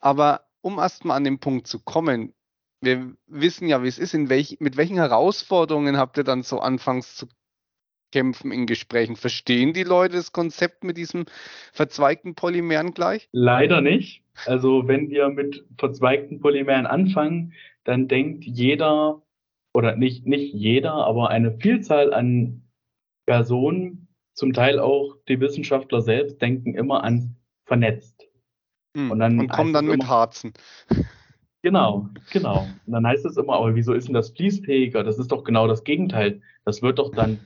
[0.00, 2.34] Aber um erstmal an den Punkt zu kommen,
[2.82, 7.14] wir wissen ja, wie es ist, welch, mit welchen Herausforderungen habt ihr dann so anfangs
[7.14, 7.28] zu
[8.12, 9.16] kämpfen in Gesprächen.
[9.16, 11.24] Verstehen die Leute das Konzept mit diesem
[11.72, 13.28] verzweigten Polymeren gleich?
[13.32, 14.22] Leider nicht.
[14.46, 17.52] Also wenn wir mit verzweigten Polymeren anfangen,
[17.84, 19.22] dann denkt jeder
[19.74, 22.62] oder nicht, nicht jeder, aber eine Vielzahl an
[23.26, 28.28] Personen, zum Teil auch die Wissenschaftler selbst, denken immer an vernetzt.
[28.96, 30.52] Hm, und, dann und kommen dann mit Harzen.
[31.62, 32.66] Genau, genau.
[32.86, 35.04] Und dann heißt es immer, aber wieso ist denn das fließfähiger?
[35.04, 36.42] Das ist doch genau das Gegenteil.
[36.64, 37.38] Das wird doch dann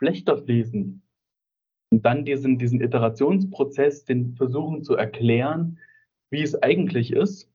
[0.00, 1.02] schlechter fließen.
[1.92, 5.78] Und dann diesen, diesen Iterationsprozess, den versuchen zu erklären,
[6.30, 7.52] wie es eigentlich ist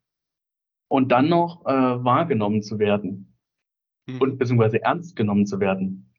[0.90, 1.70] und dann noch äh,
[2.04, 3.34] wahrgenommen zu werden
[4.08, 4.22] mhm.
[4.22, 6.14] und beziehungsweise ernst genommen zu werden.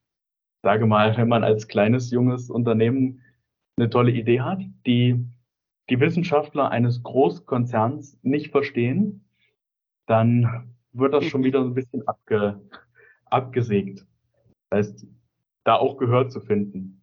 [0.64, 3.22] Sage mal, wenn man als kleines, junges Unternehmen
[3.78, 5.24] eine tolle Idee hat, die
[5.88, 9.24] die Wissenschaftler eines Großkonzerns nicht verstehen,
[10.06, 12.60] dann wird das schon wieder ein bisschen abge,
[13.26, 14.04] abgesägt.
[14.70, 15.06] Das heißt,
[15.66, 17.02] da auch Gehör zu finden.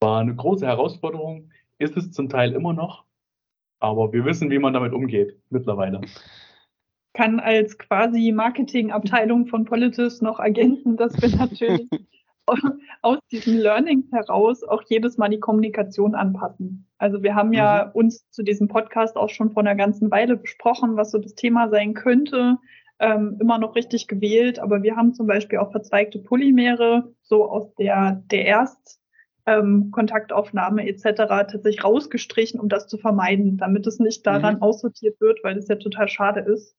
[0.00, 3.04] War eine große Herausforderung, ist es zum Teil immer noch,
[3.80, 6.00] aber wir wissen, wie man damit umgeht mittlerweile.
[7.12, 11.88] Kann als quasi Marketingabteilung von Politis noch ergänzen, dass wir natürlich
[13.02, 16.86] aus diesen Learnings heraus auch jedes Mal die Kommunikation anpassen.
[16.98, 17.92] Also wir haben ja mhm.
[17.92, 21.68] uns zu diesem Podcast auch schon vor einer ganzen Weile besprochen, was so das Thema
[21.68, 22.58] sein könnte
[23.00, 27.74] ähm, immer noch richtig gewählt, aber wir haben zum Beispiel auch verzweigte Polymere so aus
[27.74, 29.00] der, der Erst
[29.46, 31.14] ähm, Kontaktaufnahme etc.
[31.16, 34.62] tatsächlich rausgestrichen, um das zu vermeiden, damit es nicht daran mhm.
[34.62, 36.76] aussortiert wird, weil das ja total schade ist.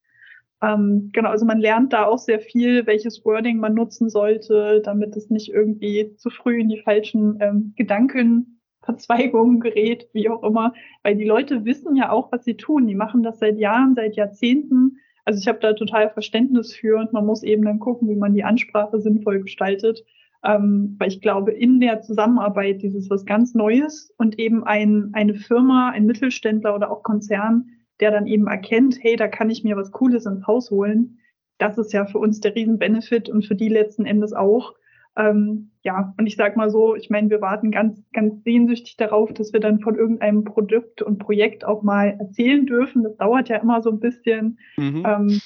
[0.61, 5.15] Ähm, genau, also man lernt da auch sehr viel, welches Wording man nutzen sollte, damit
[5.15, 10.73] es nicht irgendwie zu früh in die falschen ähm, Gedankenverzweigungen gerät, wie auch immer.
[11.01, 12.87] Weil die Leute wissen ja auch, was sie tun.
[12.87, 14.97] Die machen das seit Jahren, seit Jahrzehnten.
[15.29, 18.33] Also ich habe da total Verständnis für und man muss eben dann gucken, wie man
[18.33, 20.03] die Ansprache sinnvoll gestaltet.
[20.43, 25.35] Ähm, weil ich glaube, in der Zusammenarbeit dieses was ganz Neues und eben ein, eine
[25.35, 29.77] Firma, ein Mittelständler oder auch Konzern, der dann eben erkennt, hey, da kann ich mir
[29.77, 31.19] was Cooles ins Haus holen.
[31.59, 34.73] Das ist ja für uns der Riesen-Benefit und für die letzten Endes auch.
[35.19, 39.33] Ähm, ja, und ich sag mal so, ich meine, wir warten ganz, ganz sehnsüchtig darauf,
[39.33, 43.03] dass wir dann von irgendeinem Produkt und Projekt auch mal erzählen dürfen.
[43.03, 44.59] Das dauert ja immer so ein bisschen.
[44.77, 45.03] Mhm.
[45.05, 45.41] Ähm,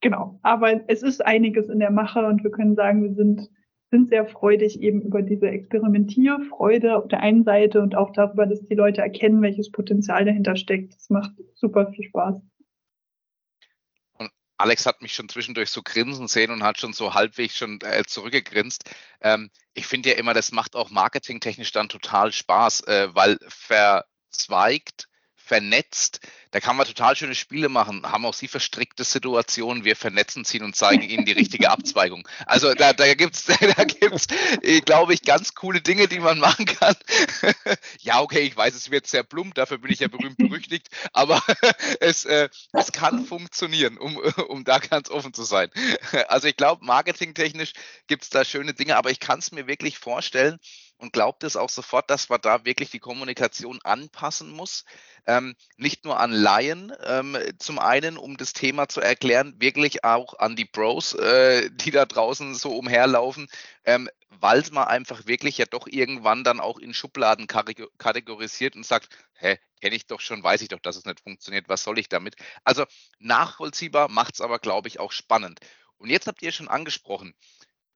[0.00, 3.50] genau, aber es ist einiges in der Mache und wir können sagen, wir sind,
[3.90, 8.62] sind sehr freudig eben über diese Experimentierfreude auf der einen Seite und auch darüber, dass
[8.62, 10.94] die Leute erkennen, welches Potenzial dahinter steckt.
[10.94, 12.40] Das macht super viel Spaß.
[14.58, 18.04] Alex hat mich schon zwischendurch so grinsen sehen und hat schon so halbwegs schon äh,
[18.06, 18.90] zurückgegrinst.
[19.20, 25.07] Ähm, ich finde ja immer, das macht auch marketingtechnisch dann total Spaß, äh, weil verzweigt
[25.48, 26.20] vernetzt.
[26.50, 30.60] Da kann man total schöne Spiele machen, haben auch sie verstrickte Situationen, wir vernetzen sie
[30.60, 32.26] und zeigen ihnen die richtige Abzweigung.
[32.46, 33.44] Also da, da gibt's,
[33.76, 34.26] da gibt's,
[34.62, 36.94] äh, glaube ich, ganz coole Dinge, die man machen kann.
[38.00, 41.42] ja, okay, ich weiß, es wird sehr plump, dafür bin ich ja berühmt berüchtigt, aber
[42.00, 44.16] es, äh, es kann funktionieren, um,
[44.48, 45.70] um da ganz offen zu sein.
[46.28, 47.72] Also ich glaube, marketingtechnisch
[48.06, 50.58] gibt's da schöne Dinge, aber ich kann es mir wirklich vorstellen,
[50.98, 54.84] und glaubt es auch sofort, dass man da wirklich die Kommunikation anpassen muss.
[55.26, 60.38] Ähm, nicht nur an Laien, ähm, zum einen, um das Thema zu erklären, wirklich auch
[60.38, 63.48] an die Pros, äh, die da draußen so umherlaufen,
[63.84, 69.08] ähm, weil man einfach wirklich ja doch irgendwann dann auch in Schubladen kategorisiert und sagt,
[69.34, 72.08] hä, kenne ich doch schon, weiß ich doch, dass es nicht funktioniert, was soll ich
[72.08, 72.36] damit?
[72.64, 72.84] Also
[73.18, 75.60] nachvollziehbar macht es aber, glaube ich, auch spannend.
[75.96, 77.34] Und jetzt habt ihr schon angesprochen,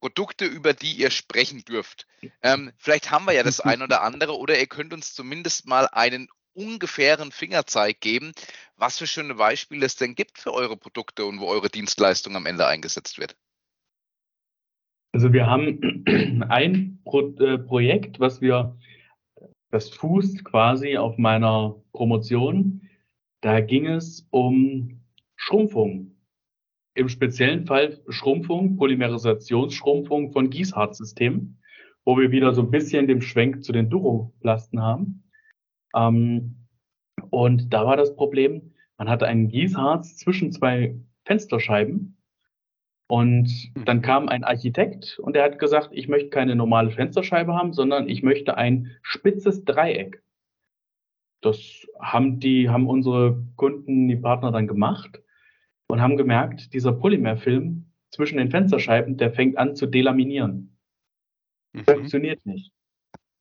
[0.03, 2.09] Produkte, über die ihr sprechen dürft.
[2.43, 5.87] Ähm, vielleicht haben wir ja das ein oder andere oder ihr könnt uns zumindest mal
[5.93, 8.33] einen ungefähren Fingerzeig geben,
[8.77, 12.47] was für schöne Beispiele es denn gibt für eure Produkte und wo eure Dienstleistung am
[12.47, 13.37] Ende eingesetzt wird.
[15.13, 18.77] Also wir haben ein Pro äh, Projekt, was wir,
[19.71, 22.91] das fußt quasi auf meiner Promotion.
[23.41, 25.01] Da ging es um
[25.37, 26.17] Schrumpfung
[26.95, 31.59] im speziellen Fall Schrumpfung, Polymerisationsschrumpfung von Gießharzsystemen,
[32.05, 35.25] wo wir wieder so ein bisschen den Schwenk zu den Duroplasten haben.
[35.95, 36.67] Ähm,
[37.31, 42.19] und da war das Problem, man hatte einen Gießharz zwischen zwei Fensterscheiben
[43.09, 43.85] und hm.
[43.85, 48.09] dann kam ein Architekt und er hat gesagt, ich möchte keine normale Fensterscheibe haben, sondern
[48.09, 50.23] ich möchte ein spitzes Dreieck.
[51.41, 55.22] Das haben die, haben unsere Kunden, die Partner dann gemacht
[55.93, 60.75] und haben gemerkt, dieser Polymerfilm zwischen den Fensterscheiben, der fängt an zu delaminieren.
[61.75, 61.85] Mhm.
[61.85, 62.73] Funktioniert nicht.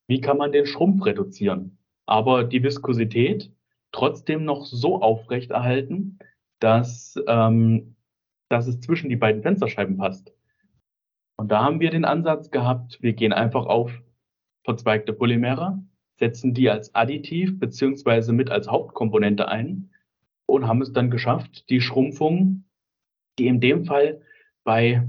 [0.07, 1.77] Wie kann man den Schrumpf reduzieren?
[2.05, 3.53] Aber die Viskosität
[3.93, 6.19] trotzdem noch so aufrecht erhalten,
[6.59, 7.95] dass, ähm,
[8.49, 10.33] dass es zwischen die beiden Fensterscheiben passt.
[11.37, 13.93] Und da haben wir den Ansatz gehabt, wir gehen einfach auf
[14.65, 15.81] verzweigte Polymere,
[16.19, 19.90] setzen die als Additiv beziehungsweise mit als Hauptkomponente ein
[20.51, 22.65] und haben es dann geschafft, die Schrumpfung,
[23.39, 24.21] die in dem Fall
[24.63, 25.07] bei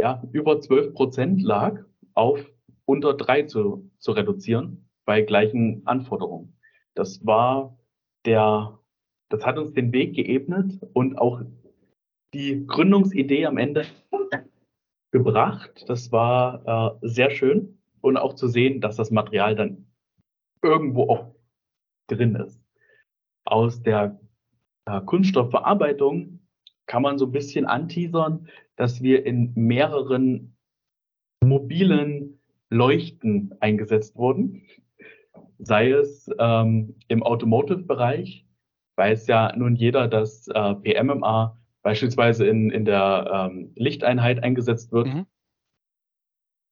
[0.00, 2.44] ja, über 12 Prozent lag, auf
[2.86, 6.58] unter drei zu, zu reduzieren bei gleichen Anforderungen.
[6.94, 7.78] Das war
[8.26, 8.80] der,
[9.28, 11.42] das hat uns den Weg geebnet und auch
[12.34, 13.86] die Gründungsidee am Ende
[15.12, 15.84] gebracht.
[15.88, 19.86] Das war äh, sehr schön und auch zu sehen, dass das Material dann
[20.62, 21.34] irgendwo auch
[22.08, 22.60] drin ist.
[23.44, 24.20] Aus der
[25.06, 26.40] Kunststoffverarbeitung
[26.86, 30.56] kann man so ein bisschen anteasern, dass wir in mehreren
[31.44, 32.40] mobilen
[32.70, 34.66] Leuchten eingesetzt wurden.
[35.58, 38.46] Sei es ähm, im Automotive-Bereich,
[38.96, 45.06] weiß ja nun jeder, dass äh, PMMA beispielsweise in, in der ähm, Lichteinheit eingesetzt wird.
[45.06, 45.26] Mhm.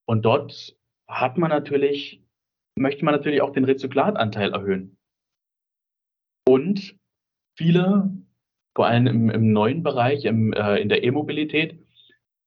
[0.06, 2.24] Und dort hat man natürlich,
[2.76, 4.96] möchte man natürlich auch den Rezyklatanteil erhöhen.
[6.46, 6.97] Und
[7.58, 8.10] viele,
[8.74, 11.84] vor allem im, im neuen Bereich, im, äh, in der E-Mobilität,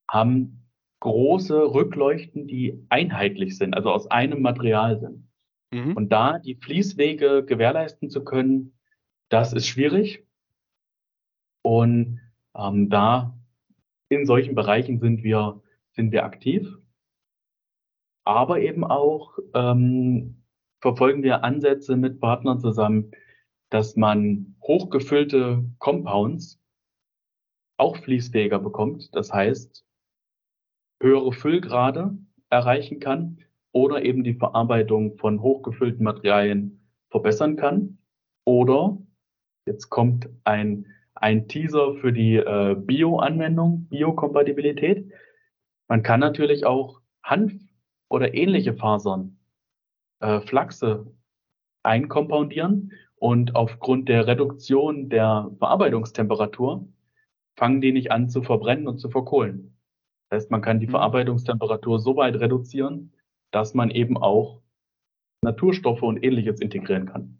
[0.09, 0.65] haben
[1.01, 5.27] große Rückleuchten, die einheitlich sind, also aus einem Material sind.
[5.73, 5.97] Mhm.
[5.97, 8.73] Und da die Fließwege gewährleisten zu können,
[9.29, 10.25] das ist schwierig.
[11.63, 12.19] Und
[12.55, 13.37] ähm, da
[14.09, 16.67] in solchen Bereichen sind wir, sind wir aktiv.
[18.23, 20.43] Aber eben auch ähm,
[20.79, 23.11] verfolgen wir Ansätze mit Partnern zusammen,
[23.71, 26.61] dass man hochgefüllte Compounds
[27.77, 29.15] auch fließfähiger bekommt.
[29.15, 29.85] Das heißt,
[31.01, 32.15] höhere Füllgrade
[32.49, 33.39] erreichen kann
[33.71, 37.97] oder eben die Verarbeitung von hochgefüllten Materialien verbessern kann.
[38.45, 38.97] Oder
[39.65, 45.09] jetzt kommt ein, ein Teaser für die äh, Bio-Anwendung, Biokompatibilität.
[45.87, 47.53] Man kann natürlich auch Hanf
[48.09, 49.39] oder ähnliche Fasern,
[50.19, 51.07] äh, Flachse
[51.83, 56.87] einkompoundieren und aufgrund der Reduktion der Verarbeitungstemperatur
[57.55, 59.77] fangen die nicht an zu verbrennen und zu verkohlen.
[60.27, 60.91] Das heißt, man kann die mhm.
[60.91, 63.13] Verarbeitungstemperatur so weit reduzieren,
[63.51, 64.63] dass man eben auch
[65.43, 67.37] Naturstoffe und ähnliches integrieren kann.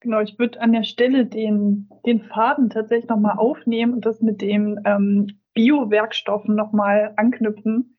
[0.00, 4.42] Genau, ich würde an der Stelle den, den Faden tatsächlich nochmal aufnehmen und das mit
[4.42, 7.96] den ähm, Biowerkstoffen nochmal anknüpfen.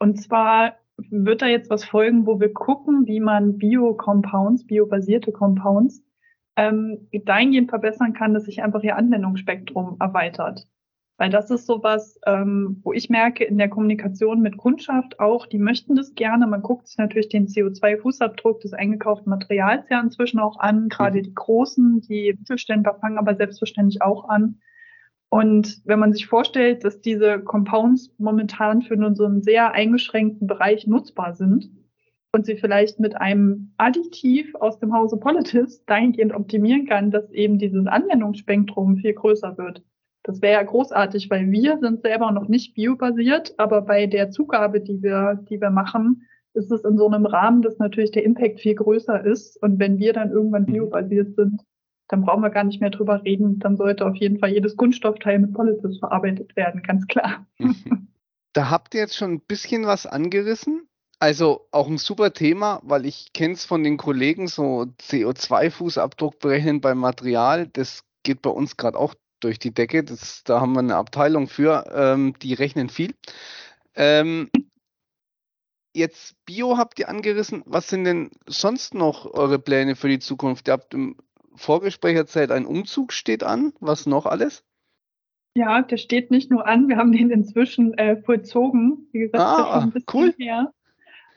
[0.00, 0.78] Und zwar
[1.10, 6.02] wird da jetzt was folgen, wo wir gucken, wie man Bio-Compounds, biobasierte Compounds,
[6.56, 10.66] ähm, dahingehend verbessern kann, dass sich einfach ihr Anwendungsspektrum erweitert.
[11.18, 15.58] Weil das ist sowas, ähm, wo ich merke in der Kommunikation mit Kundschaft auch, die
[15.58, 16.46] möchten das gerne.
[16.46, 20.88] Man guckt sich natürlich den CO2-Fußabdruck des eingekauften Materials ja inzwischen auch an.
[20.88, 24.60] Gerade die Großen, die Mittelständler fangen aber selbstverständlich auch an.
[25.32, 30.46] Und wenn man sich vorstellt, dass diese Compounds momentan für nur so einen sehr eingeschränkten
[30.46, 31.70] Bereich nutzbar sind
[32.32, 37.56] und sie vielleicht mit einem Additiv aus dem Hause Politis dahingehend optimieren kann, dass eben
[37.56, 39.82] dieses Anwendungsspektrum viel größer wird.
[40.22, 44.82] Das wäre ja großartig, weil wir sind selber noch nicht biobasiert, aber bei der Zugabe,
[44.82, 48.60] die wir, die wir machen, ist es in so einem Rahmen, dass natürlich der Impact
[48.60, 49.56] viel größer ist.
[49.62, 50.72] Und wenn wir dann irgendwann mhm.
[50.72, 51.62] biobasiert sind,
[52.12, 53.58] dann brauchen wir gar nicht mehr drüber reden.
[53.58, 57.46] Dann sollte auf jeden Fall jedes Kunststoffteil mit Polysis verarbeitet werden, ganz klar.
[58.54, 60.86] Da habt ihr jetzt schon ein bisschen was angerissen.
[61.18, 66.82] Also auch ein super Thema, weil ich kenne es von den Kollegen, so CO2-Fußabdruck berechnen
[66.82, 67.66] beim Material.
[67.68, 70.04] Das geht bei uns gerade auch durch die Decke.
[70.04, 73.14] Das, da haben wir eine Abteilung für, ähm, die rechnen viel.
[73.94, 74.50] Ähm,
[75.94, 77.62] jetzt Bio habt ihr angerissen.
[77.64, 80.68] Was sind denn sonst noch eure Pläne für die Zukunft?
[80.68, 81.16] Ihr habt im
[81.54, 83.72] Vorgespräch erzählt, ein Umzug steht an.
[83.80, 84.64] Was noch alles?
[85.54, 89.08] Ja, der steht nicht nur an, wir haben den inzwischen äh, vollzogen.
[89.12, 90.34] Wie gesagt, ah, schon ein bisschen cool.
[90.38, 90.72] her.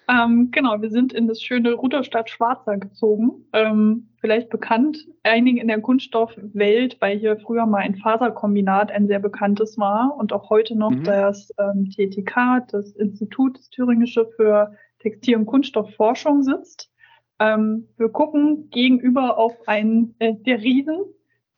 [0.08, 3.46] Ähm, genau, wir sind in das schöne Rudolstadt Schwarzer gezogen.
[3.54, 9.20] Ähm, vielleicht bekannt einigen in der Kunststoffwelt, weil hier früher mal ein Faserkombinat ein sehr
[9.20, 11.04] bekanntes war und auch heute noch mhm.
[11.04, 16.92] das ähm, TTK, das Institut das Thüringische für Textil- und Kunststoffforschung sitzt.
[17.40, 20.98] Ähm, wir gucken gegenüber auf einen äh, der Riesen,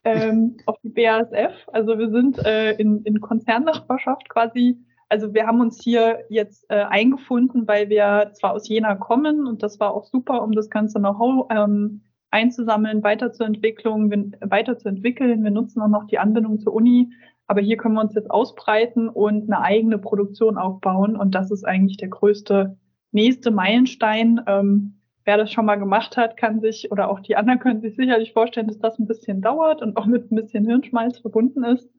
[0.03, 1.67] ähm, auf die BASF.
[1.67, 4.77] Also wir sind äh, in, in Konzernnachbarschaft quasi.
[5.09, 9.63] Also wir haben uns hier jetzt äh, eingefunden, weil wir zwar aus Jena kommen und
[9.63, 15.43] das war auch super, um das ganze Know-how ähm, einzusammeln, weiterzuentwickeln, weiterzuentwickeln.
[15.43, 17.09] Wir nutzen auch noch die Anbindung zur Uni.
[17.47, 21.15] Aber hier können wir uns jetzt ausbreiten und eine eigene Produktion aufbauen.
[21.15, 22.77] Und das ist eigentlich der größte
[23.13, 24.41] nächste Meilenstein.
[24.45, 24.96] Ähm,
[25.27, 28.31] wer das schon mal gemacht hat, kann sich oder auch die anderen können sich sicherlich
[28.31, 31.91] vorstellen, dass das ein bisschen dauert und auch mit ein bisschen Hirnschmalz verbunden ist.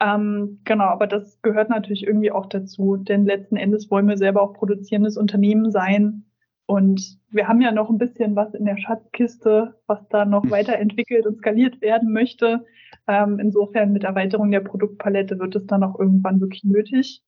[0.00, 4.42] Ähm, genau, aber das gehört natürlich irgendwie auch dazu, denn letzten Endes wollen wir selber
[4.42, 6.24] auch produzierendes Unternehmen sein.
[6.66, 10.50] Und wir haben ja noch ein bisschen was in der Schatzkiste, was da noch hm.
[10.50, 12.66] weiterentwickelt und skaliert werden möchte.
[13.08, 17.22] Ähm, insofern mit Erweiterung der Produktpalette wird es dann auch irgendwann wirklich nötig.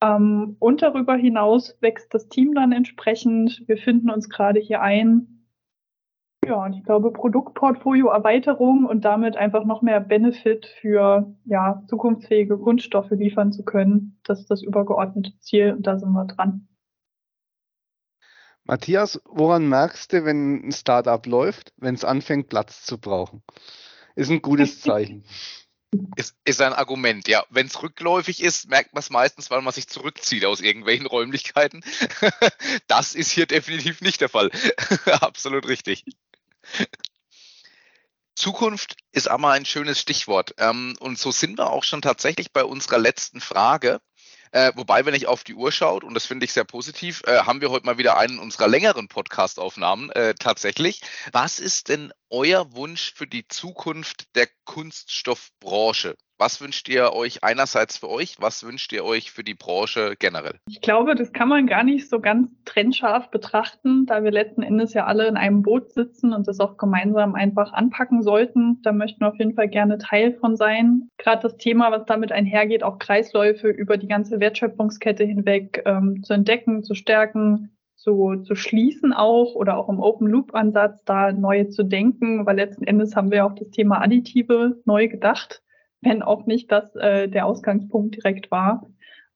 [0.00, 3.62] Ähm, und darüber hinaus wächst das Team dann entsprechend.
[3.66, 5.46] Wir finden uns gerade hier ein.
[6.46, 13.10] Ja, und ich glaube, Produktportfolio-Erweiterung und damit einfach noch mehr Benefit für ja, zukunftsfähige Kunststoffe
[13.10, 14.18] liefern zu können.
[14.24, 16.68] Das ist das übergeordnete Ziel und da sind wir dran.
[18.64, 23.42] Matthias, woran merkst du, wenn ein Startup läuft, wenn es anfängt, Platz zu brauchen?
[24.14, 25.24] Ist ein gutes Zeichen.
[26.16, 27.46] Ist, ist ein Argument, ja.
[27.48, 31.82] Wenn es rückläufig ist, merkt man es meistens, weil man sich zurückzieht aus irgendwelchen Räumlichkeiten.
[32.86, 34.50] das ist hier definitiv nicht der Fall.
[35.06, 36.04] Absolut richtig.
[38.34, 40.54] Zukunft ist aber ein schönes Stichwort.
[40.58, 44.00] Ähm, und so sind wir auch schon tatsächlich bei unserer letzten Frage.
[44.52, 47.40] Äh, wobei, wenn ich auf die Uhr schaut, und das finde ich sehr positiv, äh,
[47.40, 51.00] haben wir heute mal wieder einen unserer längeren Podcast-Aufnahmen äh, tatsächlich.
[51.32, 56.16] Was ist denn euer Wunsch für die Zukunft der Kunststoffbranche?
[56.40, 58.36] Was wünscht ihr euch einerseits für euch?
[58.38, 60.54] Was wünscht ihr euch für die Branche generell?
[60.68, 64.94] Ich glaube, das kann man gar nicht so ganz trennscharf betrachten, da wir letzten Endes
[64.94, 68.80] ja alle in einem Boot sitzen und das auch gemeinsam einfach anpacken sollten.
[68.82, 71.08] Da möchten wir auf jeden Fall gerne Teil von sein.
[71.18, 76.34] Gerade das Thema, was damit einhergeht, auch Kreisläufe über die ganze Wertschöpfungskette hinweg ähm, zu
[76.34, 82.46] entdecken, zu stärken, zu, zu schließen auch oder auch im Open-Loop-Ansatz da neu zu denken,
[82.46, 85.62] weil letzten Endes haben wir auch das Thema Additive neu gedacht
[86.00, 88.86] wenn auch nicht das äh, der Ausgangspunkt direkt war.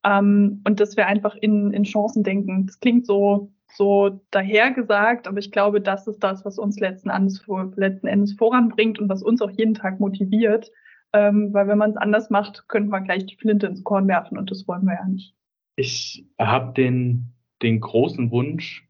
[0.04, 2.66] Ähm, und dass wir einfach in, in Chancen denken.
[2.66, 7.44] Das klingt so, so dahergesagt, aber ich glaube, das ist das, was uns letzten Endes,
[7.76, 10.70] letzten Endes voranbringt und was uns auch jeden Tag motiviert.
[11.12, 14.38] Ähm, weil wenn man es anders macht, könnte man gleich die Flinte ins Korn werfen
[14.38, 15.34] und das wollen wir ja nicht.
[15.76, 18.88] Ich habe den, den großen Wunsch,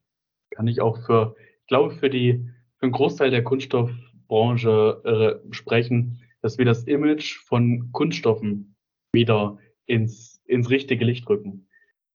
[0.50, 6.21] kann ich auch für, ich glaube, für die, für einen Großteil der Kunststoffbranche äh, sprechen,
[6.42, 8.76] dass wir das Image von Kunststoffen
[9.12, 11.68] wieder ins, ins richtige Licht rücken.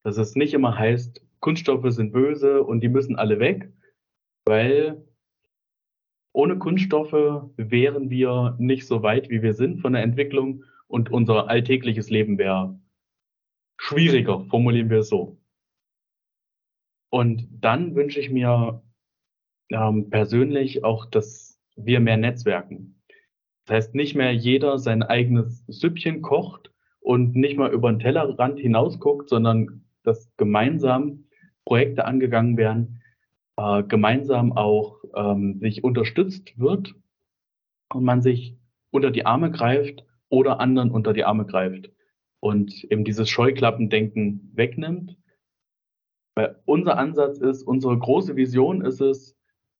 [0.04, 3.72] Dass es nicht immer heißt, Kunststoffe sind böse und die müssen alle weg,
[4.46, 5.06] weil
[6.34, 11.50] ohne Kunststoffe wären wir nicht so weit, wie wir sind von der Entwicklung und unser
[11.50, 12.80] alltägliches Leben wäre
[13.80, 15.38] schwieriger, formulieren wir es so.
[17.10, 18.84] Und dann wünsche ich mir
[19.70, 22.97] ähm, persönlich auch, dass wir mehr netzwerken.
[23.68, 28.60] Das heißt, nicht mehr jeder sein eigenes Süppchen kocht und nicht mal über den Tellerrand
[28.60, 31.26] hinausguckt, sondern dass gemeinsam
[31.66, 33.02] Projekte angegangen werden,
[33.58, 36.96] äh, gemeinsam auch ähm, sich unterstützt wird
[37.94, 38.58] und man sich
[38.92, 41.92] unter die Arme greift oder anderen unter die Arme greift
[42.40, 45.18] und eben dieses Scheuklappendenken wegnimmt.
[46.36, 49.36] Weil unser Ansatz ist, unsere große Vision ist es,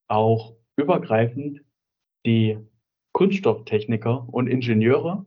[0.10, 1.62] auch übergreifend
[2.26, 2.58] die
[3.18, 5.26] Kunststofftechniker und Ingenieure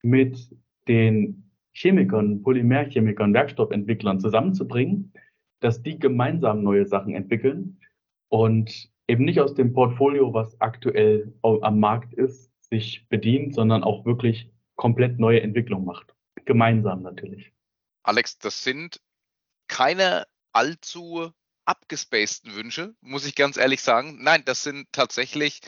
[0.00, 0.56] mit
[0.86, 5.12] den Chemikern, Polymerchemikern, Werkstoffentwicklern zusammenzubringen,
[5.58, 7.80] dass die gemeinsam neue Sachen entwickeln
[8.28, 14.04] und eben nicht aus dem Portfolio, was aktuell am Markt ist, sich bedient, sondern auch
[14.06, 16.14] wirklich komplett neue Entwicklung macht.
[16.44, 17.52] Gemeinsam natürlich.
[18.04, 19.00] Alex, das sind
[19.66, 21.32] keine allzu
[21.64, 24.22] abgespaceden Wünsche, muss ich ganz ehrlich sagen.
[24.22, 25.60] Nein, das sind tatsächlich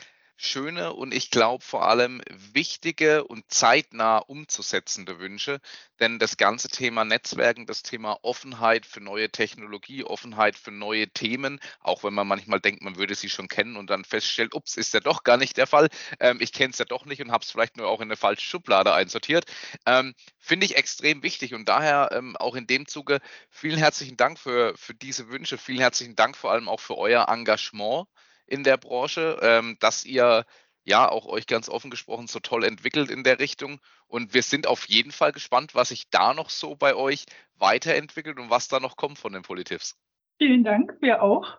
[0.45, 5.59] schöne und ich glaube vor allem wichtige und zeitnah umzusetzende Wünsche.
[5.99, 11.59] Denn das ganze Thema Netzwerken, das Thema Offenheit für neue Technologie, Offenheit für neue Themen,
[11.79, 14.93] auch wenn man manchmal denkt, man würde sie schon kennen und dann feststellt, ups, ist
[14.93, 15.87] ja doch gar nicht der Fall.
[16.19, 18.17] Ähm, ich kenne es ja doch nicht und habe es vielleicht nur auch in eine
[18.17, 19.45] falsche Schublade einsortiert.
[19.85, 23.19] Ähm, Finde ich extrem wichtig und daher ähm, auch in dem Zuge
[23.49, 25.57] vielen herzlichen Dank für, für diese Wünsche.
[25.57, 28.07] Vielen herzlichen Dank vor allem auch für euer Engagement
[28.45, 30.45] in der Branche, ähm, dass ihr
[30.85, 33.79] ja auch euch ganz offen gesprochen so toll entwickelt in der Richtung.
[34.07, 37.25] Und wir sind auf jeden Fall gespannt, was sich da noch so bei euch
[37.57, 39.97] weiterentwickelt und was da noch kommt von den Politivs.
[40.37, 41.57] Vielen Dank, wir auch.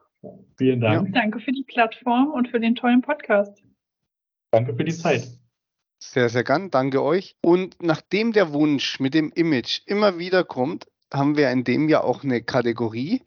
[0.56, 1.08] Vielen Dank.
[1.08, 1.20] Ja.
[1.20, 3.62] Danke für die Plattform und für den tollen Podcast.
[4.50, 5.26] Danke für die Zeit.
[5.98, 6.70] Sehr, sehr gern.
[6.70, 7.36] Danke euch.
[7.40, 12.04] Und nachdem der Wunsch mit dem Image immer wieder kommt, haben wir in dem Jahr
[12.04, 13.22] auch eine Kategorie.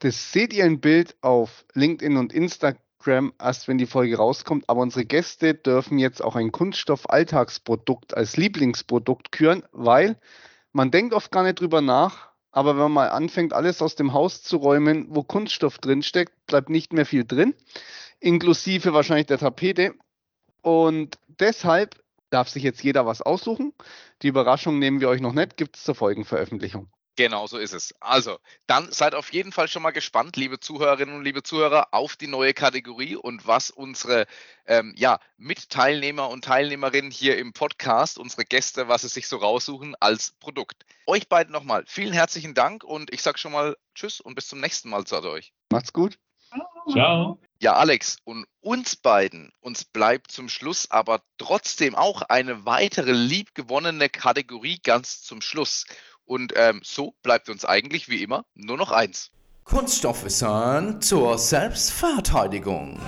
[0.00, 4.68] Das seht ihr ein Bild auf LinkedIn und Instagram Instagram erst, wenn die Folge rauskommt.
[4.68, 10.16] Aber unsere Gäste dürfen jetzt auch ein Kunststoff-Alltagsprodukt als Lieblingsprodukt küren, weil
[10.72, 12.30] man denkt oft gar nicht drüber nach.
[12.50, 16.70] Aber wenn man mal anfängt, alles aus dem Haus zu räumen, wo Kunststoff drinsteckt, bleibt
[16.70, 17.54] nicht mehr viel drin,
[18.20, 19.94] inklusive wahrscheinlich der Tapete.
[20.62, 21.96] Und deshalb
[22.30, 23.72] darf sich jetzt jeder was aussuchen.
[24.22, 26.88] Die Überraschung nehmen wir euch noch nicht, gibt es zur Folgenveröffentlichung.
[27.16, 27.94] Genau so ist es.
[28.00, 32.16] Also, dann seid auf jeden Fall schon mal gespannt, liebe Zuhörerinnen und liebe Zuhörer, auf
[32.16, 34.26] die neue Kategorie und was unsere
[34.66, 39.94] ähm, ja, Mitteilnehmer und Teilnehmerinnen hier im Podcast, unsere Gäste, was sie sich so raussuchen
[40.00, 40.84] als Produkt.
[41.06, 44.60] Euch beiden nochmal vielen herzlichen Dank und ich sage schon mal Tschüss und bis zum
[44.60, 45.52] nächsten Mal zu euch.
[45.70, 46.18] Macht's gut.
[46.90, 47.38] Ciao.
[47.60, 54.10] Ja, Alex, und uns beiden, uns bleibt zum Schluss aber trotzdem auch eine weitere liebgewonnene
[54.10, 55.86] Kategorie ganz zum Schluss.
[56.26, 59.30] Und ähm, so bleibt uns eigentlich wie immer nur noch eins.
[59.64, 63.00] Kunststoffwissen zur Selbstverteidigung.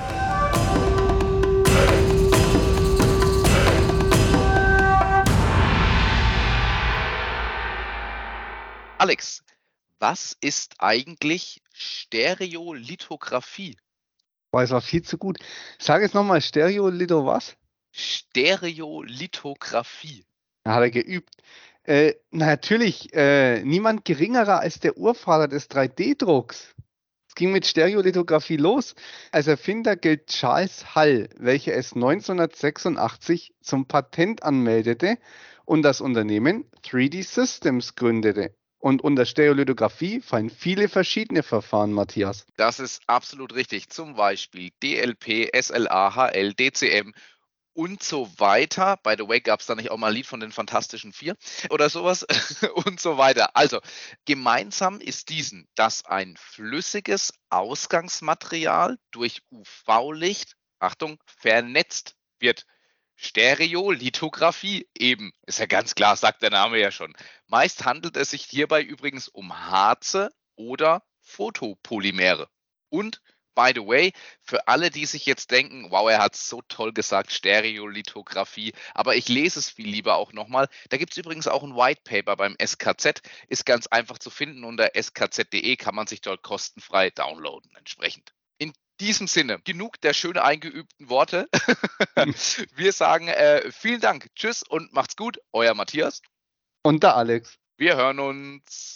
[8.98, 9.44] Alex,
[9.98, 13.76] was ist eigentlich Stereolithografie?
[14.52, 15.38] Es war viel zu gut.
[15.78, 17.58] Sag jetzt nochmal, Stereolitho was?
[17.92, 20.24] Stereolithografie.
[20.64, 21.34] Da hat er geübt.
[21.86, 26.74] Äh, natürlich, äh, niemand geringerer als der Urvater des 3D-Drucks.
[27.28, 28.96] Es ging mit Stereolithografie los.
[29.30, 35.16] Als Erfinder gilt Charles Hall, welcher es 1986 zum Patent anmeldete
[35.64, 38.52] und das Unternehmen 3D Systems gründete.
[38.78, 42.46] Und unter Stereolithografie fallen viele verschiedene Verfahren, Matthias.
[42.56, 43.90] Das ist absolut richtig.
[43.90, 47.12] Zum Beispiel DLP, SLA, HL, DCM
[47.76, 48.96] und so weiter.
[49.02, 51.36] By the way, gab es da nicht auch mal ein Lied von den Fantastischen Vier
[51.70, 52.24] oder sowas
[52.86, 53.54] und so weiter.
[53.54, 53.80] Also,
[54.24, 62.64] gemeinsam ist diesen, dass ein flüssiges Ausgangsmaterial durch UV-Licht, Achtung, vernetzt wird.
[63.18, 67.14] Stereolithografie eben, ist ja ganz klar, sagt der Name ja schon.
[67.46, 72.48] Meist handelt es sich hierbei übrigens um Harze oder Photopolymere.
[72.90, 73.22] Und
[73.56, 76.92] by the way, für alle, die sich jetzt denken, wow, er hat es so toll
[76.92, 80.68] gesagt, Stereolithografie, aber ich lese es viel lieber auch nochmal.
[80.90, 84.62] Da gibt es übrigens auch ein White Paper beim SKZ, ist ganz einfach zu finden.
[84.62, 88.32] Unter skz.de kann man sich dort kostenfrei downloaden entsprechend.
[88.58, 91.48] In diesem Sinne, genug der schön eingeübten Worte.
[92.76, 96.22] Wir sagen äh, vielen Dank, tschüss und macht's gut, euer Matthias.
[96.82, 97.58] Und der Alex.
[97.78, 98.95] Wir hören uns.